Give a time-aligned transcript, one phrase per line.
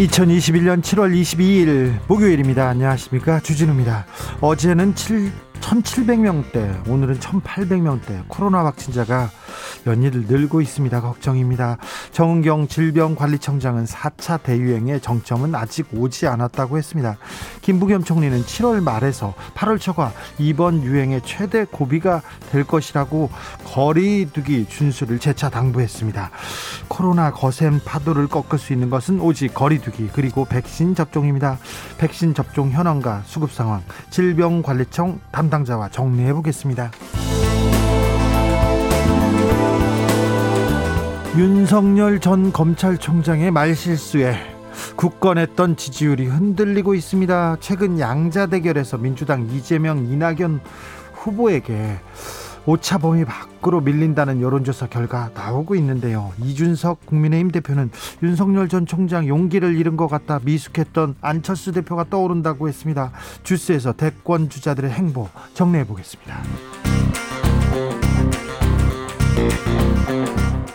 [0.00, 2.66] 2021년 7월 22일 목요일입니다.
[2.70, 3.40] 안녕하십니까.
[3.40, 4.06] 주진우입니다.
[4.40, 9.30] 어제는 7, 1700명대, 오늘은 1800명대 코로나 확진자가
[9.86, 11.02] 연일 늘고 있습니다.
[11.02, 11.76] 걱정입니다.
[12.20, 17.16] 정은경 질병관리청장은 4차 대유행의 정점은 아직 오지 않았다고 했습니다.
[17.62, 22.20] 김부겸 총리는 7월 말에서 8월 초가 이번 유행의 최대 고비가
[22.52, 23.30] 될 것이라고
[23.64, 26.30] 거리두기 준수를 재차 당부했습니다.
[26.88, 31.56] 코로나 거센 파도를 꺾을 수 있는 것은 오직 거리두기 그리고 백신 접종입니다.
[31.96, 36.90] 백신 접종 현황과 수급 상황 질병관리청 담당자와 정리해 보겠습니다.
[41.36, 44.34] 윤석열 전 검찰총장의 말실수에
[44.96, 47.58] 굳건했던 지지율이 흔들리고 있습니다.
[47.60, 50.60] 최근 양자 대결에서 민주당 이재명 이낙연
[51.12, 51.98] 후보에게
[52.66, 56.32] 오차 범위 밖으로 밀린다는 여론조사 결과 나오고 있는데요.
[56.42, 57.90] 이준석 국민의힘 대표는
[58.24, 63.12] 윤석열 전 총장 용기를 잃은 것 같다 미숙했던 안철수 대표가 떠오른다고 했습니다.
[63.44, 66.42] 주스에서 대권 주자들의 행보 정리해 보겠습니다.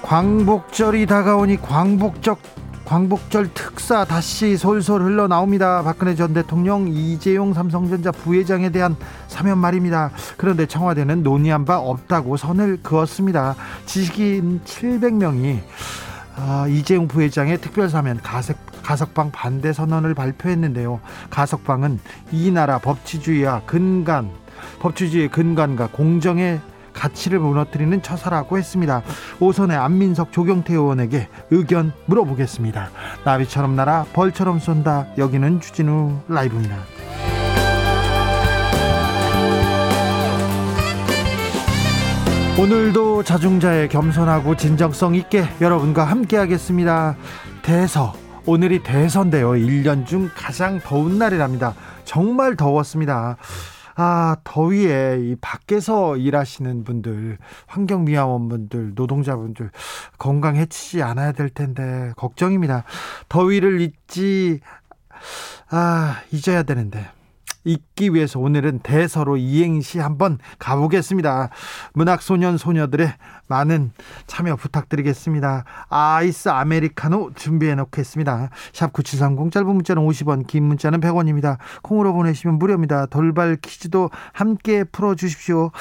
[0.01, 2.39] 광복절이 다가오니 광복적
[2.85, 5.81] 광복절 특사 다시 솔솔 흘러나옵니다.
[5.81, 8.95] 박근혜 전 대통령 이재용 삼성전자 부회장에 대한
[9.27, 10.11] 사면 말입니다.
[10.37, 13.55] 그런데 청와대는 논의한 바 없다고 선을 그었습니다.
[13.87, 15.61] 지식인 700명이
[16.37, 20.99] 아, 이재용 부회장의 특별 사면 가석, 가석방 반대 선언을 발표했는데요.
[21.31, 21.99] 가석방은
[22.31, 24.29] 이 나라 법치주의와 근간
[24.79, 26.59] 법치주의의 근간과 공정의
[26.95, 29.03] 가치를 무너뜨리는 처사라고 했습니다.
[29.39, 32.89] 오선의 안민석 조경태 의원에게 의견 물어보겠습니다.
[33.23, 35.07] 나비처럼 날아 벌처럼 쏜다.
[35.17, 36.77] 여기는 주진우 라이브입니다.
[42.57, 47.17] 오늘도 자중자의 겸손하고 진정성 있게 여러분과 함께 하겠습니다.
[47.61, 48.13] 대서
[48.45, 49.51] 오늘이 대선데요.
[49.51, 51.73] 1년 중 가장 더운 날이랍니다.
[52.05, 53.35] 정말 더웠습니다.
[53.95, 59.71] 아, 더위에 이 밖에서 일하시는 분들, 환경미화원분들, 노동자분들
[60.17, 62.83] 건강 해치지 않아야 될 텐데 걱정입니다.
[63.29, 64.59] 더위를 잊지
[65.69, 67.07] 아, 잊어야 되는데.
[67.65, 71.49] 잊기 위해서 오늘은 대서로 이행시 한번 가보겠습니다.
[71.93, 73.13] 문학소년 소녀들의
[73.47, 73.91] 많은
[74.27, 75.65] 참여 부탁드리겠습니다.
[75.89, 78.49] 아이스 아메리카노 준비해 놓겠습니다.
[78.71, 81.57] 샵 9730 짧은 문자는 50원 긴 문자는 100원입니다.
[81.81, 83.07] 콩으로 보내시면 무료입니다.
[83.07, 85.71] 돌발 퀴즈도 함께 풀어주십시오.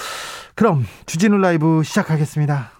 [0.54, 2.70] 그럼 주진우 라이브 시작하겠습니다.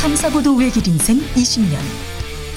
[0.00, 1.99] 탐사보도 외길 인생 20년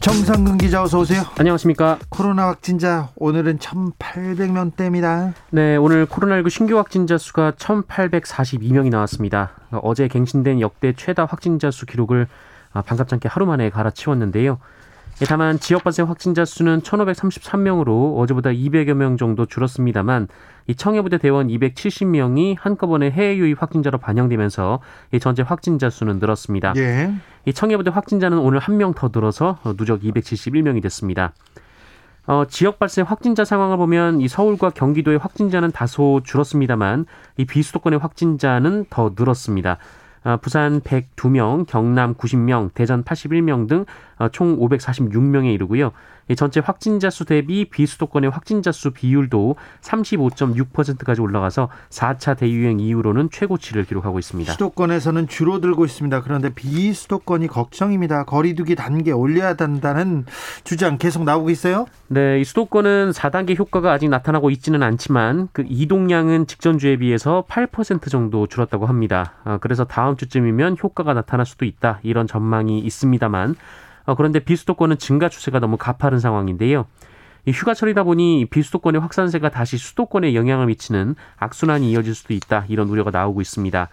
[0.00, 1.24] 정상근 기자 어서 오세요.
[1.38, 1.98] 안녕하십니까.
[2.08, 5.34] 코로나 확진자 오늘은 1,800명대입니다.
[5.50, 9.50] 네, 오늘 코로나19 신규 확진자 수가 1,842명이 나왔습니다.
[9.82, 12.28] 어제 갱신된 역대 최다 확진자 수 기록을
[12.72, 14.58] 아, 반갑지 않게 하루 만에 갈아치웠는데요.
[15.22, 20.28] 예, 다만 지역 발생 확진자 수는 1,533명으로 어제보다 200여 명 정도 줄었습니다만
[20.66, 24.80] 이 청해부대 대원 270명이 한꺼번에 해외 유입 확진자로 반영되면서
[25.12, 26.72] 이 전체 확진자 수는 늘었습니다.
[26.76, 27.12] 예.
[27.44, 31.32] 이 청해부대 확진자는 오늘 한 명 더 늘어서 누적 271명이 됐습니다.
[32.26, 37.04] 어, 지역 발생 확진자 상황을 보면 이 서울과 경기도의 확진자는 다소 줄었습니다만
[37.36, 39.76] 이 비수도권의 확진자는 더 늘었습니다.
[40.22, 43.84] 아, 부산 102명, 경남 90명, 대전 81명 등
[44.32, 45.92] 총 546명에 이르고요.
[46.36, 54.20] 전체 확진자 수 대비 비수도권의 확진자 수 비율도 35.6%까지 올라가서 4차 대유행 이후로는 최고치를 기록하고
[54.20, 54.52] 있습니다.
[54.52, 56.20] 수도권에서는 줄어들고 있습니다.
[56.20, 58.24] 그런데 비수도권이 걱정입니다.
[58.24, 60.24] 거리두기 단계 올려야 한다는
[60.62, 61.86] 주장 계속 나오고 있어요?
[62.06, 68.46] 네, 이 수도권은 4단계 효과가 아직 나타나고 있지는 않지만 그 이동량은 직전주에 비해서 8% 정도
[68.46, 69.32] 줄었다고 합니다.
[69.42, 73.56] 아, 그래서 다음 주쯤이면 효과가 나타날 수도 있다 이런 전망이 있습니다만
[74.06, 76.86] 어, 그런데 비수도권은 증가 추세가 너무 가파른 상황인데요.
[77.46, 83.10] 이 휴가철이다 보니 비수도권의 확산세가 다시 수도권에 영향을 미치는 악순환이 이어질 수도 있다 이런 우려가
[83.10, 83.88] 나오고 있습니다.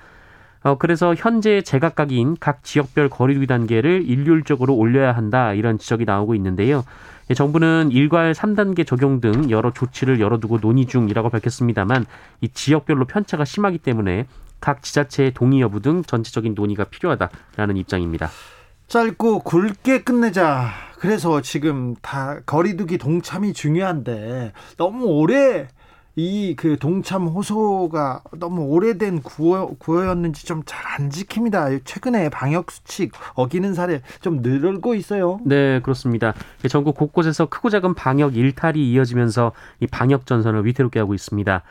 [0.63, 6.83] 어, 그래서 현재 제각각인 각 지역별 거리두기 단계를 일률적으로 올려야 한다 이런 지적이 나오고 있는데요.
[7.33, 12.05] 정부는 일괄 3단계 적용 등 여러 조치를 열어두고 논의 중이라고 밝혔습니다만
[12.41, 14.25] 이 지역별로 편차가 심하기 때문에
[14.59, 18.29] 각 지자체의 동의 여부 등 전체적인 논의가 필요하다라는 입장입니다.
[18.87, 20.69] 짧고 굵게 끝내자.
[20.99, 25.67] 그래서 지금 다 거리두기 동참이 중요한데 너무 오래
[26.19, 31.81] 이 그 동참 호소가 너무 오래된 구호, 구호였는지 좀 잘 안 지킵니다.
[31.85, 35.39] 최근에 방역 수칙 어기는 사례 좀 늘고 있어요.
[35.45, 36.33] 네, 그렇습니다.
[36.69, 41.61] 전국 곳곳에서 크고 작은 방역 일탈이 이어지면서 이 방역 전선을 위태롭게 하고 있습니다.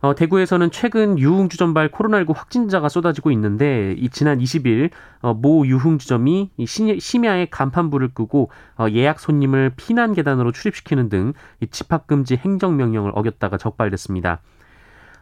[0.00, 6.50] 어, 대구에서는 최근 유흥주점발 코로나19 확진자가 쏟아지고 있는데 이 지난 20일 어, 모 유흥주점이
[6.98, 11.34] 심야에 간판불을 끄고 어, 예약 손님을 피난 계단으로 출입시키는 등
[11.70, 14.40] 집합금지 행정명령을 어겼다가 적발됐습니다.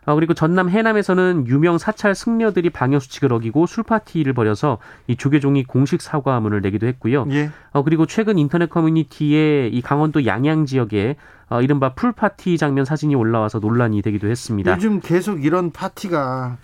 [0.04, 5.64] 어, 그리고 전남 해남에서는 유명 사찰 승려들이 방역 수칙을 어기고 술 파티를 벌여서 이 조계종이
[5.64, 7.26] 공식 사과문을 내기도 했고요.
[7.30, 7.50] 예.
[7.72, 11.16] 어, 그리고 최근 인터넷 커뮤니티에 이 강원도 양양 지역에
[11.50, 14.74] 어, 이른바 pool party 장면 사진이 올라와서 논란이 되기도 했습니다.
[14.74, 16.58] 요즘 계속 이런 파티가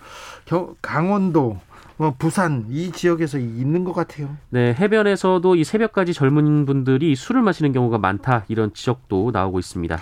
[0.82, 1.58] 강원도
[1.96, 4.36] 뭐 부산 이 지역에서 있는 것 같아요.
[4.50, 9.98] 네, 해변에서도 이 새벽까지 젊은 분들이 술을 마시는 경우가 많다 이런 지적도 나오고 있습니다.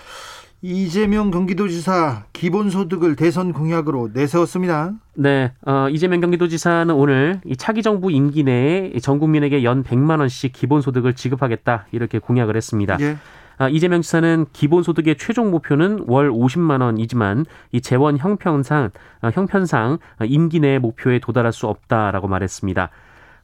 [0.64, 4.92] 이재명 경기도지사 기본소득을 대선 공약으로 내세웠습니다.
[5.14, 10.52] 네, 어, 이재명 경기도지사는 오늘 이 차기 정부 임기 내에 전 국민에게 연 100만 원씩
[10.52, 12.96] 기본소득을 지급하겠다 이렇게 공약을 했습니다.
[13.00, 13.16] 예.
[13.58, 20.60] 아, 이재명 지사는 기본소득의 최종 목표는 월 50만 원이지만 이 재원 형편상 아, 형편상 임기
[20.60, 22.88] 내 목표에 도달할 수 없다라고 말했습니다.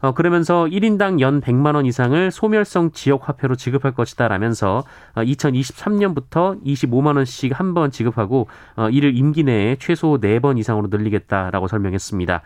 [0.00, 4.84] 어, 그러면서 1인당 연 100만 원 이상을 소멸성 지역 화폐로 지급할 것이다라면서
[5.14, 11.68] 어, 2023년부터 25만 원씩 한 번 지급하고 어, 이를 임기 내에 최소 4번 이상으로 늘리겠다라고
[11.68, 12.42] 설명했습니다.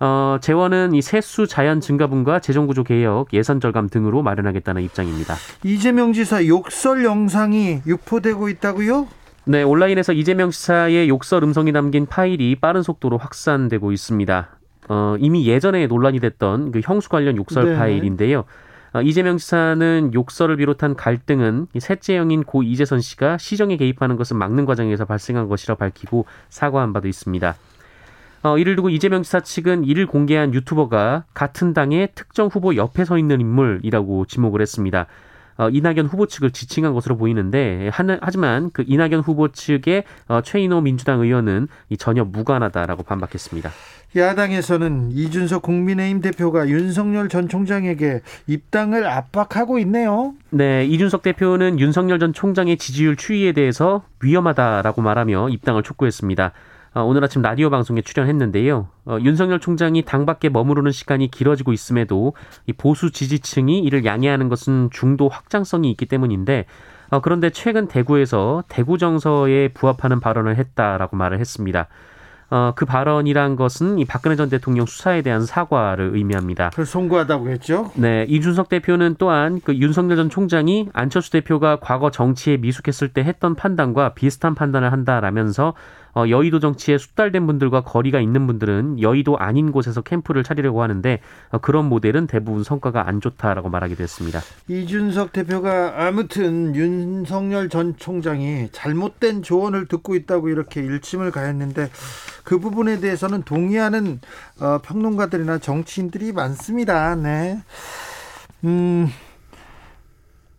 [0.00, 5.36] 어, 재원은 이 세수 자연 증가분과 재정구조 개혁, 예산 절감 등으로 마련하겠다는 입장입니다.
[5.64, 9.06] 이재명 지사 욕설 영상이 유포되고 있다고요?
[9.44, 14.48] 네, 온라인에서 이재명 지사의 욕설 음성이 담긴 파일이 빠른 속도로 확산되고 있습니다.
[14.92, 17.76] 어, 이미 예전에 논란이 됐던 그 형수 관련 욕설 네.
[17.76, 18.44] 파일인데요.
[18.92, 24.66] 어, 이재명 지사는 욕설을 비롯한 갈등은 셋째 형인 고 이재선 씨가 시정에 개입하는 것을 막는
[24.66, 27.54] 과정에서 발생한 것이라 밝히고 사과한 바도 있습니다.
[28.42, 33.16] 어, 이를 두고 이재명 지사 측은 이를 공개한 유튜버가 같은 당의 특정 후보 옆에 서
[33.16, 35.06] 있는 인물이라고 지목을 했습니다.
[35.62, 41.20] 어, 이낙연 후보 측을 지칭한 것으로 보이는데 하지만 그 이낙연 후보 측의 어, 최인호 민주당
[41.20, 41.68] 의원은
[41.98, 43.70] 전혀 무관하다라고 반박했습니다.
[44.14, 50.34] 야당에서는 이준석 국민의힘 대표가 윤석열 전 총장에게 입당을 압박하고 있네요.
[50.50, 56.52] 네, 이준석 대표는 윤석열 전 총장의 지지율 추이에 대해서 위험하다라고 말하며 입당을 촉구했습니다.
[56.94, 58.88] 어, 오늘 아침 라디오 방송에 출연했는데요.
[59.06, 62.34] 어, 윤석열 총장이 당 밖에 머무르는 시간이 길어지고 있음에도
[62.66, 66.66] 이 보수 지지층이 이를 양해하는 것은 중도 확장성이 있기 때문인데
[67.10, 71.88] 어, 그런데 최근 대구에서 대구 정서에 부합하는 발언을 했다라고 말을 했습니다.
[72.50, 76.68] 어, 그 발언이란 것은 이 박근혜 전 대통령 수사에 대한 사과를 의미합니다.
[76.74, 77.90] 그 송구하다고 했죠?
[77.94, 83.54] 네, 이준석 대표는 또한 그 윤석열 전 총장이 안철수 대표가 과거 정치에 미숙했을 때 했던
[83.54, 85.72] 판단과 비슷한 판단을 한다라면서
[86.14, 91.58] 어, 여의도 정치에 숙달된 분들과 거리가 있는 분들은 여의도 아닌 곳에서 캠프를 차리려고 하는데 어,
[91.58, 94.40] 그런 모델은 대부분 성과가 안 좋다라고 말하기도 했습니다.
[94.68, 101.90] 이준석 대표가 아무튼 윤석열 전 총장이 잘못된 조언을 듣고 있다고 이렇게 일침을 가했는데
[102.44, 104.20] 그 부분에 대해서는 동의하는
[104.60, 107.14] 어, 평론가들이나 정치인들이 많습니다.
[107.14, 107.58] 네.
[108.64, 109.08] 음,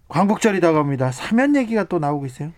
[0.07, 1.11] 광복절이 다가옵니다.
[1.11, 2.51] 사면 얘기가 또 나오고 있어요.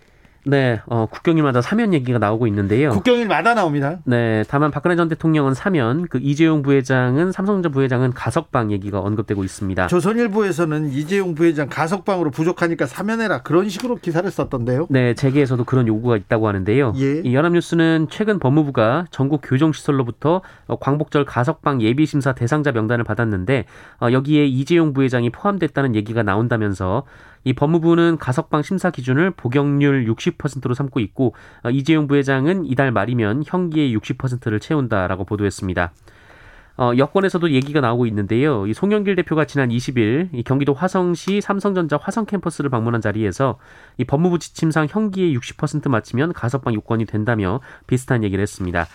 [0.48, 2.90] 네, 어, 국경일마다 사면 얘기가 나오고 있는데요.
[2.90, 3.98] 국경일마다 나옵니다.
[4.04, 9.88] 네, 다만 박근혜 전 대통령은 사면, 그 이재용 부회장은 삼성전자 부회장은 가석방 얘기가 언급되고 있습니다.
[9.88, 14.86] 조선일보에서는 이재용 부회장 가석방으로 부족하니까 사면해라 그런 식으로 기사를 썼던데요.
[14.88, 16.92] 네, 재계에서도 그런 요구가 있다고 하는데요.
[16.96, 17.20] 예.
[17.24, 23.64] 이 연합뉴스는 최근 법무부가 전국 교정시설로부터 어, 광복절 가석방 예비 심사 대상자 명단을 받았는데
[24.00, 27.04] 어, 여기에 이재용 부회장이 포함됐다는 얘기가 나온다면서
[27.46, 33.96] 이 법무부는 가석방 심사 기준을 복역률 60%로 삼고 있고 어, 이재용 부회장은 이달 말이면 형기의
[33.96, 35.92] 60%를 채운다라고 보도했습니다.
[36.78, 38.66] 어, 여권에서도 얘기가 나오고 있는데요.
[38.66, 43.58] 이 송영길 대표가 지난 20일 이 경기도 화성시 삼성전자 화성 캠퍼스를 방문한 자리에서
[43.96, 48.86] 이 법무부 지침상 형기의 60% 맞추면 가석방 요건이 된다며 비슷한 얘기를 했습니다.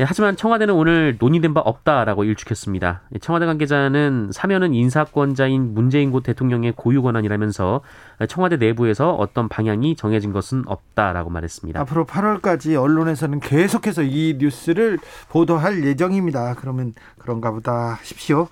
[0.00, 3.02] 예, 하지만 청와대는 오늘 논의된 바 없다라고 일축했습니다.
[3.20, 7.80] 청와대 관계자는 사면은 인사권자인 문재인 고 대통령의 고유 권한이라면서
[8.28, 11.80] 청와대 내부에서 어떤 방향이 정해진 것은 없다라고 말했습니다.
[11.80, 14.98] 앞으로 8월까지 언론에서는 계속해서 이 뉴스를
[15.28, 16.54] 보도할 예정입니다.
[16.58, 18.48] 그러면 그런가 보다 하십시오.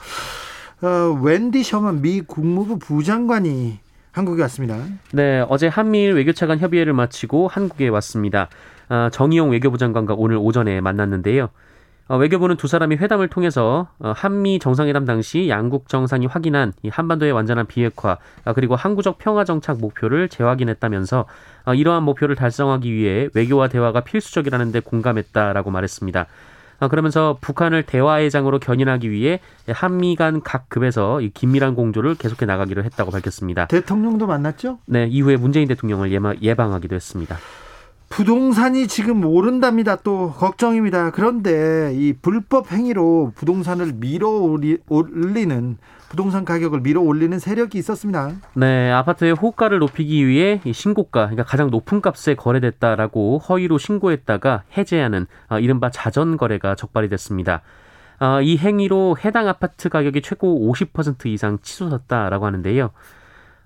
[0.80, 3.80] 어, 웬디 셔먼 미 국무부 부장관이
[4.12, 4.78] 한국에 왔습니다.
[5.12, 8.48] 네, 어제 한미일 외교차 관 협의회를 마치고 한국에 왔습니다.
[8.92, 11.48] 아, 정의용 외교부 장관과 오늘 오전에 만났는데요.
[12.08, 17.32] 어, 외교부는 두 사람이 회담을 통해서 어, 한미 정상회담 당시 양국 정상이 확인한 이 한반도의
[17.32, 21.24] 완전한 비핵화 아, 그리고 항구적 평화 정착 목표를 재확인했다면서
[21.64, 26.26] 어, 이러한 목표를 달성하기 위해 외교와 대화가 필수적이라는 데 공감했다라고 말했습니다.
[26.80, 32.44] 아, 그러면서 북한을 대화의 장으로 견인하기 위해 한미 간 각 급에서 이 긴밀한 공조를 계속해
[32.44, 33.68] 나가기로 했다고 밝혔습니다.
[33.68, 34.80] 대통령도 만났죠?
[34.84, 37.38] 네, 이후에 문재인 대통령을 예방하기도 했습니다.
[38.12, 39.96] 부동산이 지금 오른답니다.
[39.96, 41.12] 또 걱정입니다.
[41.12, 45.78] 그런데 이 불법 행위로 부동산을 밀어 올리는
[46.10, 48.32] 부동산 가격을 밀어 올리는 세력이 있었습니다.
[48.52, 55.58] 네, 아파트의 호가를 높이기 위해 신고가, 그러니까 가장 높은 값에 거래됐다라고 허위로 신고했다가 해제하는 아,
[55.58, 57.62] 이른바 자전 거래가 적발이 됐습니다.
[58.18, 62.90] 아, 이 행위로 해당 아파트 가격이 최고 50% 이상 치솟았다라고 하는데요.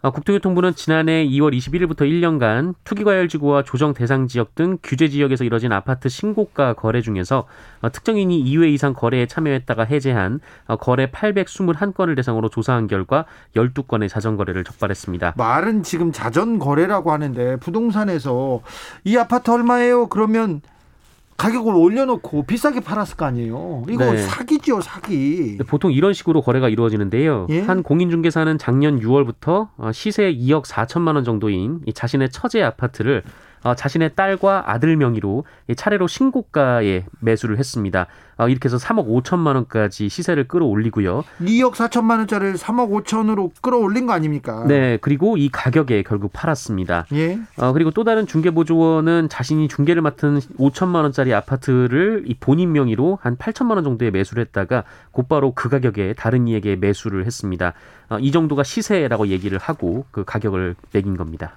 [0.03, 6.09] 어, 국토교통부는 지난해 2월 21일부터 1년간 투기과열지구와 조정 대상 지역 등 규제 지역에서 이뤄진 아파트
[6.09, 7.47] 신고가 거래 중에서
[7.81, 13.25] 어, 특정인이 2회 이상 거래에 참여했다가 해제한 어, 거래 821건을 대상으로 조사한 결과
[13.57, 15.35] 12건의 자전거래를 적발했습니다.
[15.37, 18.61] 말은 지금 자전거래라고 하는데 부동산에서
[19.05, 20.09] 이 아파트 얼마예요?
[20.09, 20.61] 그러면
[21.37, 23.85] 가격을 올려놓고 비싸게 팔았을 거 아니에요.
[23.91, 24.19] 이거 네.
[24.19, 25.59] 사기죠, 사기.
[25.67, 27.47] 보통 이런 식으로 거래가 이루어지는데요.
[27.51, 27.61] 예?
[27.61, 33.31] 한 공인중개사는 작년 6월부터 어, 시세 2억 4천만 원 정도인 자신의 처제 아파트를 어,
[33.75, 35.45] 자신의 딸과 아들 명의로
[35.77, 38.07] 차례로 신고가에 매수를 했습니다.
[38.39, 41.25] 어, 이렇게 해서 3억 5천만 원까지 시세를 끌어올리고요.
[41.41, 44.65] 2억 4천만 원짜리를 3억 5천으로 끌어올린 거 아닙니까?
[44.67, 47.07] 네, 그리고 이 가격에 결국 팔았습니다.
[47.15, 47.39] 예.
[47.57, 53.37] 어, 그리고 또 다른 중개보조원은 자신이 중개를 맡은 5천만 원짜리 아파트를 이 본인 명의로 한
[53.37, 57.73] 8천만 원 정도에 매수를 했다가 곧바로 그 가격에 다른 이에게 매수를 했습니다.
[58.11, 61.55] 어, 이 정도가 시세라고 얘기를 하고 그 가격을 매긴 겁니다.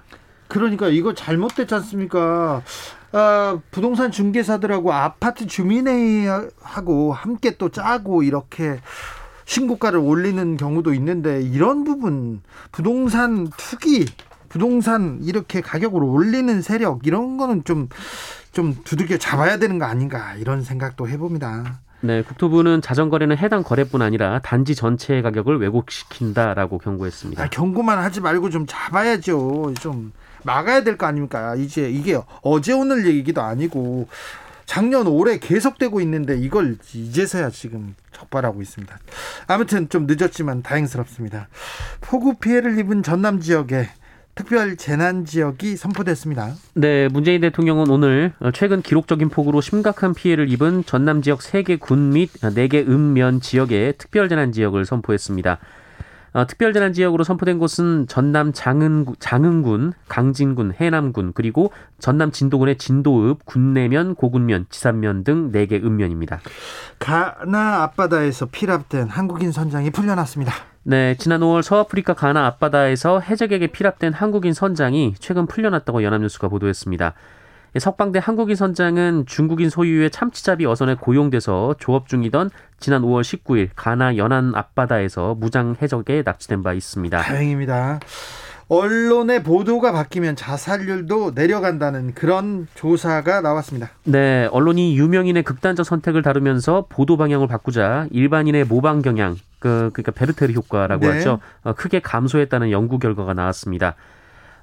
[0.50, 2.62] 그러니까 이거 잘못됐지 않습니까?
[3.12, 8.80] 아, 부동산 중개사들하고 아파트 주민회의하고 함께 또 짜고 이렇게
[9.46, 14.06] 신고가를 올리는 경우도 있는데 이런 부분 부동산 투기
[14.48, 21.08] 부동산 이렇게 가격을 올리는 세력 이런 거는 좀좀 두들겨 잡아야 되는 거 아닌가 이런 생각도
[21.08, 21.80] 해봅니다.
[22.02, 27.42] 네, 국토부는 자전거래는 해당 거래뿐 아니라 단지 전체의 가격을 왜곡시킨다라고 경고했습니다.
[27.42, 29.74] 아, 경고만 하지 말고 좀 잡아야죠.
[29.80, 30.12] 좀
[30.44, 31.54] 막아야 될 거 아닙니까?
[31.56, 34.08] 이제 이게 어제 오늘 얘기도 아니고
[34.66, 38.98] 작년 올해 계속되고 있는데 이걸 이제서야 지금 적발하고 있습니다.
[39.48, 41.48] 아무튼 좀 늦었지만 다행스럽습니다.
[42.00, 43.88] 폭우 피해를 입은 전남 지역에
[44.36, 46.54] 특별 재난 지역이 선포됐습니다.
[46.74, 52.30] 네, 문재인 대통령은 오늘 최근 기록적인 폭우로 심각한 피해를 입은 전남 지역 3개 군 및
[52.40, 55.58] 4개 읍면 지역에 특별 재난 지역을 선포했습니다.
[56.32, 64.14] 어, 특별재난 지역으로 선포된 곳은 전남 장흥, 장흥군, 강진군, 해남군, 그리고 전남 진도군의 진도읍, 군내면,
[64.14, 66.40] 고군면, 지산면 등 4개 읍면입니다.
[66.98, 70.52] 가나 앞바다에서 피랍된 한국인 선장이 풀려났습니다.
[70.82, 77.14] 네, 지난 5월 서아프리카 가나 앞바다에서 해적에게 피랍된 한국인 선장이 최근 풀려났다고 연합뉴스가 보도했습니다.
[77.78, 82.50] 석방대 한국인 선장은 중국인 소유의 참치잡이 어선에 고용돼서 조업 중이던
[82.80, 87.18] 지난 5월 19일 가나 연안 앞바다에서 무장 해적에 납치된 바 있습니다.
[87.18, 88.00] 다행입니다.
[88.70, 93.90] 언론의 보도가 바뀌면 자살률도 내려간다는 그런 조사가 나왔습니다.
[94.04, 100.52] 네, 언론이 유명인의 극단적 선택을 다루면서 보도 방향을 바꾸자 일반인의 모방 경향, 그, 그러니까 베르테르
[100.52, 101.14] 효과라고 네.
[101.14, 101.40] 하죠.
[101.64, 103.96] 어, 크게 감소했다는 연구 결과가 나왔습니다.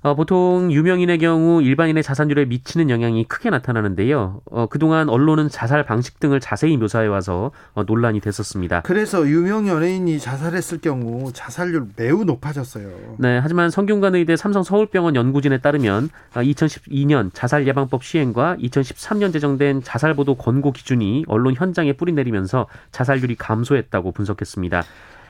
[0.02, 4.42] 어, 보통 유명인의 경우 일반인의 자산율에 미치는 영향이 크게 나타나는데요.
[4.52, 8.82] 어, 그동안 언론은 자살 방식 등을 자세히 묘사해 와서 어, 논란이 됐었습니다.
[8.82, 13.16] 그래서 유명 연예인이 자살했을 경우 자살률 매우 높아졌어요.
[13.18, 20.36] 네, 하지만 성균관의대 삼성 서울병원 연구진에 따르면 2012년 자살 예방법 시행과 2013년 제정된 자살 보도
[20.36, 24.84] 권고 기준이 언론 현장에 뿌리 내리면서 자살률이 감소했다고 분석했습니다.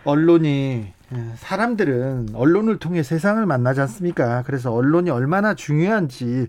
[0.03, 0.93] 언론이 예,
[1.35, 4.43] 사람들은 언론을 통해 세상을 만나지 않습니까?
[4.45, 6.47] 그래서 언론이 얼마나 중요한지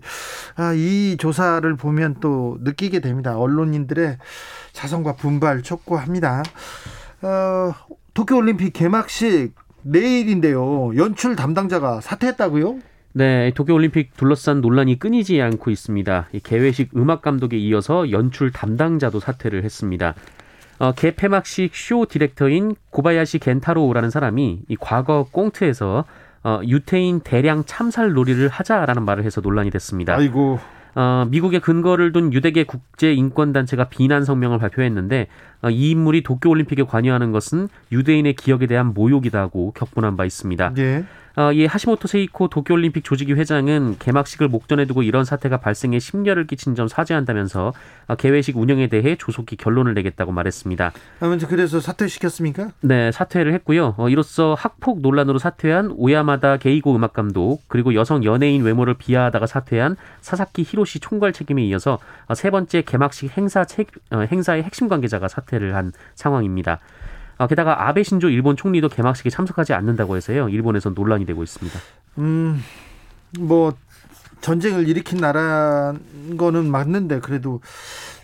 [0.55, 3.37] 아, 이 조사를 보면 또 느끼게 됩니다.
[3.37, 4.17] 언론인들의
[4.73, 6.43] 자성과 분발 촉구합니다.
[7.21, 7.73] 어,
[8.13, 10.95] 도쿄올림픽 개막식 내일인데요.
[10.97, 12.79] 연출 담당자가 사퇴했다고요?
[13.13, 16.29] 네, 도쿄올림픽 둘러싼 논란이 끊이지 않고 있습니다.
[16.43, 20.15] 개회식 음악 감독에 이어서 연출 담당자도 사퇴를 했습니다.
[20.79, 26.05] 어, 개폐막식 쇼 디렉터인 고바야시 겐타로우라는 사람이 이 과거 꽁트에서
[26.43, 30.15] 어, 유태인 대량 참살 놀이를 하자라는 말을 해서 논란이 됐습니다.
[30.15, 30.59] 아이고.
[30.95, 35.27] 어, 미국의 근거를 둔 유대계 국제 인권 단체가 비난 성명을 발표했는데
[35.61, 40.73] 어, 이 인물이 도쿄올림픽에 관여하는 것은 유대인의 기억에 대한 모욕이다고 격분한 바 있습니다.
[40.77, 41.03] 예.
[41.39, 46.75] 어, 이 하시모토 세이코 도쿄올림픽 조직위 회장은 개막식을 목전에 두고 이런 사태가 발생해 심려를 끼친
[46.75, 47.71] 점 사죄한다면서
[48.07, 50.91] 어, 개회식 운영에 대해 조속히 결론을 내겠다고 말했습니다.
[51.21, 52.71] 아무튼 그래서 사퇴시켰습니까?
[52.81, 53.95] 네, 사퇴를 했고요.
[53.97, 59.95] 어, 이로써 학폭 논란으로 사퇴한 오야마다 게이고 음악 감독 그리고 여성 연예인 외모를 비하하다가 사퇴한
[60.19, 65.29] 사사키 히로시 총괄 책임에 이어서 어, 세 번째 개막식 행사 책, 어, 행사의 핵심 관계자가
[65.29, 66.81] 사퇴를 한 상황입니다.
[67.39, 70.49] 아, 게다가 아베 신조 일본 총리도 개막식에 참석하지 않는다고 해서요.
[70.49, 71.79] 일본에서 논란이 되고 있습니다.
[72.17, 72.61] 음,
[73.39, 73.73] 뭐
[74.41, 77.61] 전쟁을 일으킨 나라는 거는 맞는데 그래도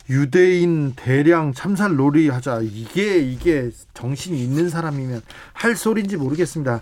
[0.09, 5.21] 유대인 대량 참살 놀이 하자 이게 이게 정신이 있는 사람이면
[5.53, 6.81] 할 소리인지 모르겠습니다.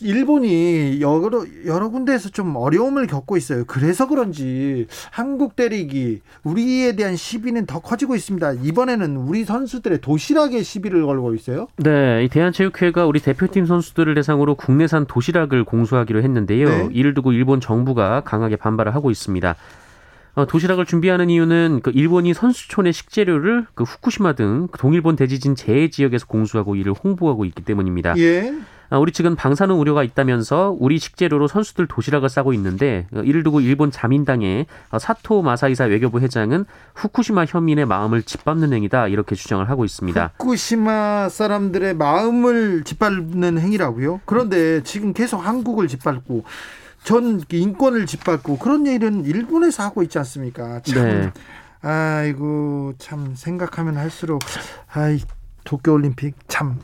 [0.00, 3.64] 일본이 여러 여러 군데에서 좀 어려움을 겪고 있어요.
[3.66, 8.52] 그래서 그런지 한국 대리기 우리에 대한 시비는 더 커지고 있습니다.
[8.62, 11.68] 이번에는 우리 선수들의 도시락에 시비를 걸고 있어요.
[11.76, 16.68] 네, 이 대한체육회가 우리 대표팀 선수들을 대상으로 국내산 도시락을 공수하기로 했는데요.
[16.68, 16.88] 네.
[16.92, 19.56] 이를 두고 일본 정부가 강하게 반발을 하고 있습니다.
[20.34, 26.26] 어, 도시락을 준비하는 이유는 그 일본이 선수촌의 식재료를 그 후쿠시마 등 동일본 대지진 재해 지역에서
[26.26, 28.16] 공수하고 이를 홍보하고 있기 때문입니다.
[28.18, 28.54] 예.
[28.90, 33.60] 아, 우리 측은 방사능 우려가 있다면서 우리 식재료로 선수들 도시락을 싸고 있는데 어, 이를 두고
[33.60, 36.64] 일본 자민당의 어, 사토 마사이사 외교부 회장은
[36.96, 40.32] 후쿠시마 현민의 마음을 짓밟는 행위다 이렇게 주장을 하고 있습니다.
[40.38, 44.20] 후쿠시마 사람들의 마음을 짓밟는 행위라고요?
[44.24, 46.44] 그런데 지금 계속 한국을 짓밟고
[47.04, 50.80] 전 인권을 짓밟고 그런 일은 일본에서 하고 있지 않습니까?
[50.80, 51.02] 참.
[51.04, 51.32] 네.
[51.82, 54.40] 아이고 참 생각하면 할수록
[54.92, 55.18] 아이
[55.64, 56.78] 도쿄 올림픽 참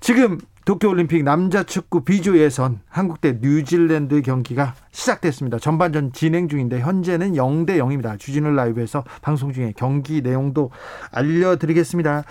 [0.00, 5.58] 지금 도쿄올림픽 남자 축구 비조 예선 한국 대 뉴질랜드 경기가 시작됐습니다.
[5.58, 8.18] 전반전 진행 중인데 현재는 0대 0입니다.
[8.18, 10.70] 주진우 라이브에서 방송 중에 경기 내용도
[11.10, 12.24] 알려드리겠습니다.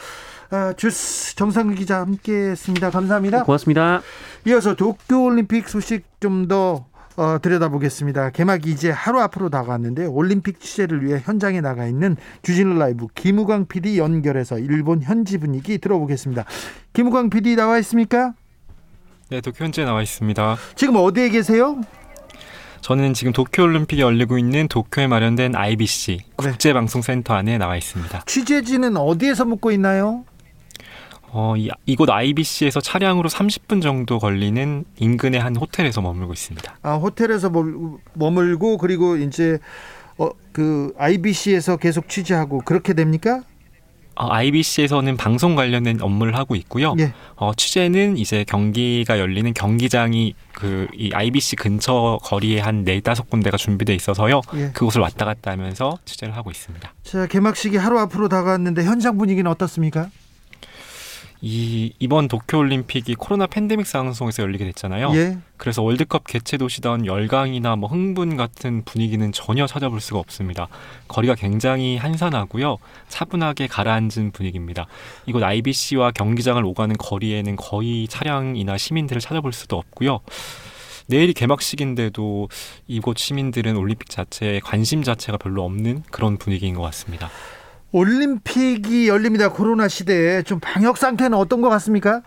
[0.52, 2.90] 아, 주스 정상근 기자 함께했습니다.
[2.90, 3.44] 감사합니다.
[3.44, 4.02] 고맙습니다.
[4.48, 6.86] 이어서 도쿄올림픽 소식 좀더
[7.18, 8.32] 어, 들여다보겠습니다.
[8.32, 13.98] 개막이 이제 하루 앞으로 다가왔는데 올림픽 취재를 위해 현장에 나가 있는 주진우 라이브 김우광 PD
[13.98, 16.46] 연결해서 일본 현지 분위기 들어보겠습니다.
[16.94, 18.34] 김우광 PD 나와 있습니까?
[19.30, 20.58] 네, 도쿄 현재 나와 있습니다.
[20.76, 21.82] 지금 어디에 계세요?
[22.82, 26.26] 저는 지금 도쿄 올림픽이 열리고 있는 도쿄에 마련된 IBC 네.
[26.36, 28.24] 국제방송센터 안에 나와 있습니다.
[28.26, 30.26] 취재진은 어디에서 묵고 있나요?
[31.34, 36.78] 어, 이, 이곳 IBC에서 차량으로 30분 정도 걸리는 인근의 한 호텔에서 머물고 있습니다.
[36.82, 37.50] 아, 호텔에서
[38.14, 39.58] 머물고 그리고 이제
[40.18, 43.42] 어, 그 IBC에서 계속 취재하고 그렇게 됩니까?
[44.16, 46.94] 어, IBC에서는 방송 관련된 업무를 하고 있고요.
[47.00, 47.14] 예.
[47.38, 53.96] 어, 취재는 이제 경기가 열리는 경기장이 그 이 IBC 근처 거리에 한 네다섯 군데가 준비돼
[53.96, 54.42] 있어서요.
[54.56, 54.72] 예.
[54.74, 56.94] 그곳을 왔다 갔다 하면서 취재를 하고 있습니다.
[57.04, 60.10] 자, 개막식이 하루 앞으로 다가왔는데 현장 분위기는 어떻습니까?
[61.44, 65.12] 이 이번 도쿄 올림픽이 코로나 팬데믹 상황 속에서 열리게 됐잖아요.
[65.16, 65.38] 예.
[65.58, 70.68] 그래서 월드컵 개최 도시다운 열강이나 뭐 흥분 같은 분위기는 전혀 찾아볼 수가 없습니다.
[71.08, 72.78] 거리가 굉장히 한산하고요.
[73.10, 74.86] 차분하게 가라앉은 분위기입니다.
[75.26, 80.20] 이곳 IBC와 경기장을 오가는 거리에는 거의 차량이나 시민들을 찾아볼 수도 없고요.
[81.08, 82.50] 내일이 개막식인데도
[82.88, 87.30] 이곳 시민들은 올림픽 자체에 관심 자체가 별로 없는 그런 분위기인 것 같습니다.
[87.92, 89.50] 올림픽이 열립니다.
[89.50, 92.22] 코로나 시대에 좀 방역 상태는 어떤 것 같습니까?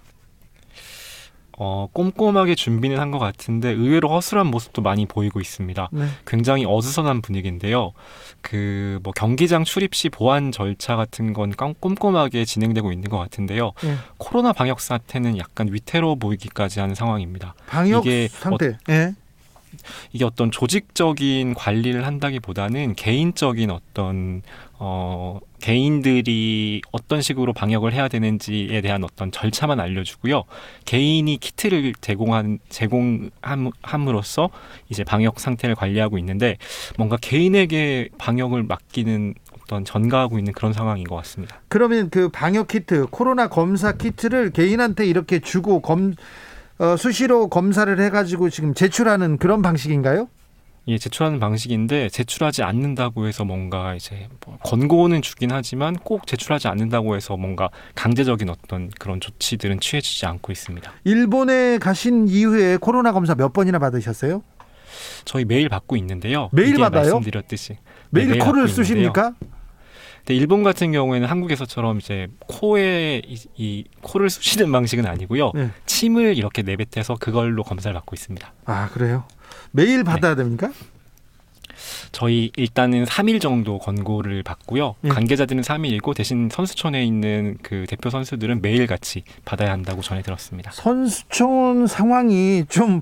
[1.57, 5.89] 어, 꼼꼼하게 준비는 한 것 같은데 의외로 허술한 모습도 많이 보이고 있습니다.
[5.93, 6.07] 네.
[6.27, 7.93] 굉장히 어수선한 분위기인데요.
[8.41, 13.71] 그 뭐 경기장 출입 시 보안 절차 같은 건 꼼꼼하게 진행되고 있는 것 같은데요.
[13.85, 13.95] 네.
[14.19, 17.55] 코로나 방역 사태는 약간 위태로워 보이기까지 하는 상황입니다.
[17.69, 18.67] 방역 상태.
[18.71, 19.15] 어, 네.
[20.13, 24.43] 이게 어떤 조직적인 관리를 한다기보다는 개인적인 어떤
[24.87, 30.45] 어 개인들이 어떤 식으로 방역을 해야 되는지에 대한 어떤 절차만 알려주고요.
[30.85, 34.51] 개인이 키트를 제공한 제공함으로써
[34.91, 36.59] 이제 방역 상태를 관리하고 있는데
[36.99, 41.63] 뭔가 개인에게 방역을 맡기는 어떤 전가하고 있는 그런 상황인 것 같습니다.
[41.69, 46.13] 그러면 그 방역 키트, 코로나 검사 키트를 개인한테 이렇게 주고 검
[46.79, 50.29] 어, 수시로 검사를 해가지고 지금 제출하는 그런 방식인가요?
[50.87, 57.17] 예, 제출하는 방식인데 제출하지 않는다고 해서 뭔가 이제 뭐 권고는 주긴 하지만 꼭 제출하지 않는다고
[57.17, 60.93] 해서 뭔가 강제적인 어떤 그런 조치들은 취해지지 않고 있습니다.
[61.05, 64.43] 일본에 가신 이후에 코로나 검사 몇 번이나 받으셨어요?
[65.25, 66.51] 저희 매일 받고 있는데요.
[66.53, 67.15] 매일 받아요?
[67.15, 67.79] 말씀드렸듯이
[68.11, 69.33] 매일, 네, 매일 코를 쑤십니까?
[70.19, 75.53] 근데 일본 같은 경우에는 한국에서처럼 이제 코에 이, 이 코를 쑤시는 방식은 아니고요.
[75.55, 75.71] 네.
[75.87, 78.53] 침을 이렇게 내뱉어서 그걸로 검사를 받고 있습니다.
[78.67, 79.25] 아 그래요?
[79.75, 80.03] 매일 네.
[80.05, 80.43] 받아야 네.
[80.45, 80.71] 됩니까?
[82.13, 84.95] 저희 일단은 3일 정도 권고를 받고요.
[85.01, 85.11] 네.
[85.11, 90.71] 관계자들은 3일이고 대신 선수촌에 있는 그 대표 선수들은 매일 같이 받아야 한다고 전해 들었습니다.
[90.71, 93.01] 선수촌 상황이 좀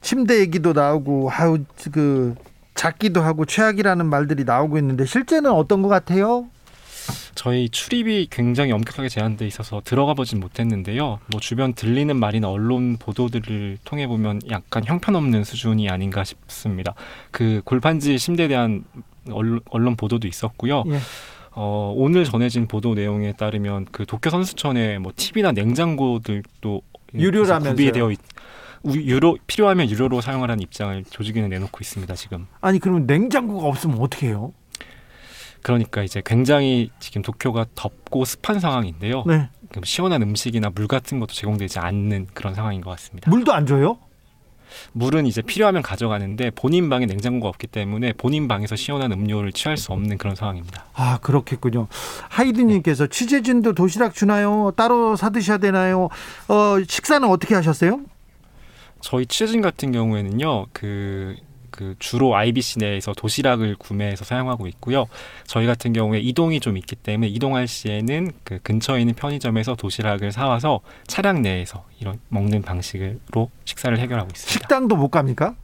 [0.00, 1.58] 침대 얘기도 나오고 아우
[1.92, 2.34] 그
[2.74, 6.46] 작기도 하고 최악이라는 말들이 나오고 있는데 실제는 어떤 것 같아요?
[7.34, 11.18] 저희 출입이 굉장히 엄격하게 제한돼 있어서 들어가 보진 못했는데요.
[11.26, 16.94] 뭐 주변 들리는 말이나 언론 보도들을 통해 보면 약간 형편없는 수준이 아닌가 싶습니다.
[17.30, 18.84] 그 골판지 심대에 대한
[19.30, 20.84] 언론, 언론 보도도 있었고요.
[20.88, 20.98] 예.
[21.54, 26.82] 어, 오늘 전해진 보도 내용에 따르면 그 도쿄 선수촌에 뭐 TV나 냉장고들도
[27.14, 27.74] 유료라면서요.
[27.74, 28.18] 구비되어 있,
[28.86, 32.14] 유로 필요하면 유료로 사용하라는 입장을 조직위는 내놓고 있습니다.
[32.14, 32.46] 지금.
[32.60, 34.52] 아니 그러면 냉장고가 없으면 어떻게 해요?
[35.62, 39.24] 그러니까 이제 굉장히 지금 도쿄가 덥고 습한 상황인데요.
[39.26, 39.48] 네.
[39.84, 43.30] 시원한 음식이나 물 같은 것도 제공되지 않는 그런 상황인 것 같습니다.
[43.30, 43.98] 물도 안 줘요?
[44.92, 49.92] 물은 이제 필요하면 가져가는데 본인 방에 냉장고가 없기 때문에 본인 방에서 시원한 음료를 취할 수
[49.92, 50.86] 없는 그런 상황입니다.
[50.94, 51.88] 아 그렇겠군요.
[52.28, 53.10] 하이드님께서 네.
[53.10, 54.72] 취재진도 도시락 주나요?
[54.76, 56.08] 따로 사 드셔야 되나요?
[56.48, 58.00] 어, 식사는 어떻게 하셨어요?
[59.00, 61.36] 저희 취재진 같은 경우에는요, 그,
[61.72, 65.06] 그 주로 IBC 내에서 도시락을 구매해서 사용하고 있고요.
[65.46, 70.80] 저희 같은 경우에 이동이 좀 있기 때문에 이동할 시에는 그 근처에 있는 편의점에서 도시락을 사와서
[71.08, 74.52] 차량 내에서 이런 먹는 방식으로 식사를 해결하고 있습니다.
[74.52, 75.56] 식당도 못 갑니까?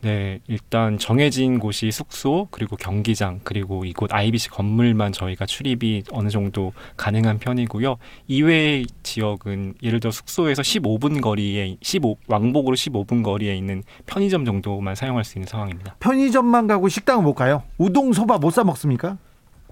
[0.00, 6.72] 네, 일단 정해진 곳이 숙소 그리고 경기장 그리고 이곳 IBC 건물만 저희가 출입이 어느 정도
[6.96, 7.96] 가능한 편이고요.
[8.28, 15.24] 이외의 지역은 예를 들어 숙소에서 15분 거리에 15 왕복으로 15분 거리에 있는 편의점 정도만 사용할
[15.24, 15.96] 수 있는 상황입니다.
[15.98, 17.64] 편의점만 가고 식당은 못 가요?
[17.76, 19.18] 우동 소바 못 사 먹습니까?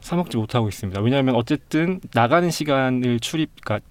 [0.01, 1.01] 사 먹지 못하고 있습니다.
[1.01, 3.87] 왜냐하면 어쨌든 나가는 시간을 출입, 그러니까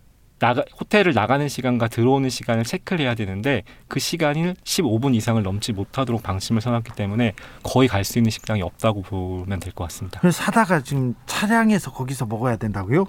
[0.46, 6.22] 나가 호텔을 나가는 시간과 들어오는 시간을 체크를 해야 되는데 그 시간이 15분 이상을 넘지 못하도록
[6.22, 10.22] 방침을 써놨기 때문에 거의 갈 수 있는 식당이 없다고 보면 될 것 같습니다.
[10.30, 13.06] 사다가 지금 차량에서 거기서 먹어야 된다고요?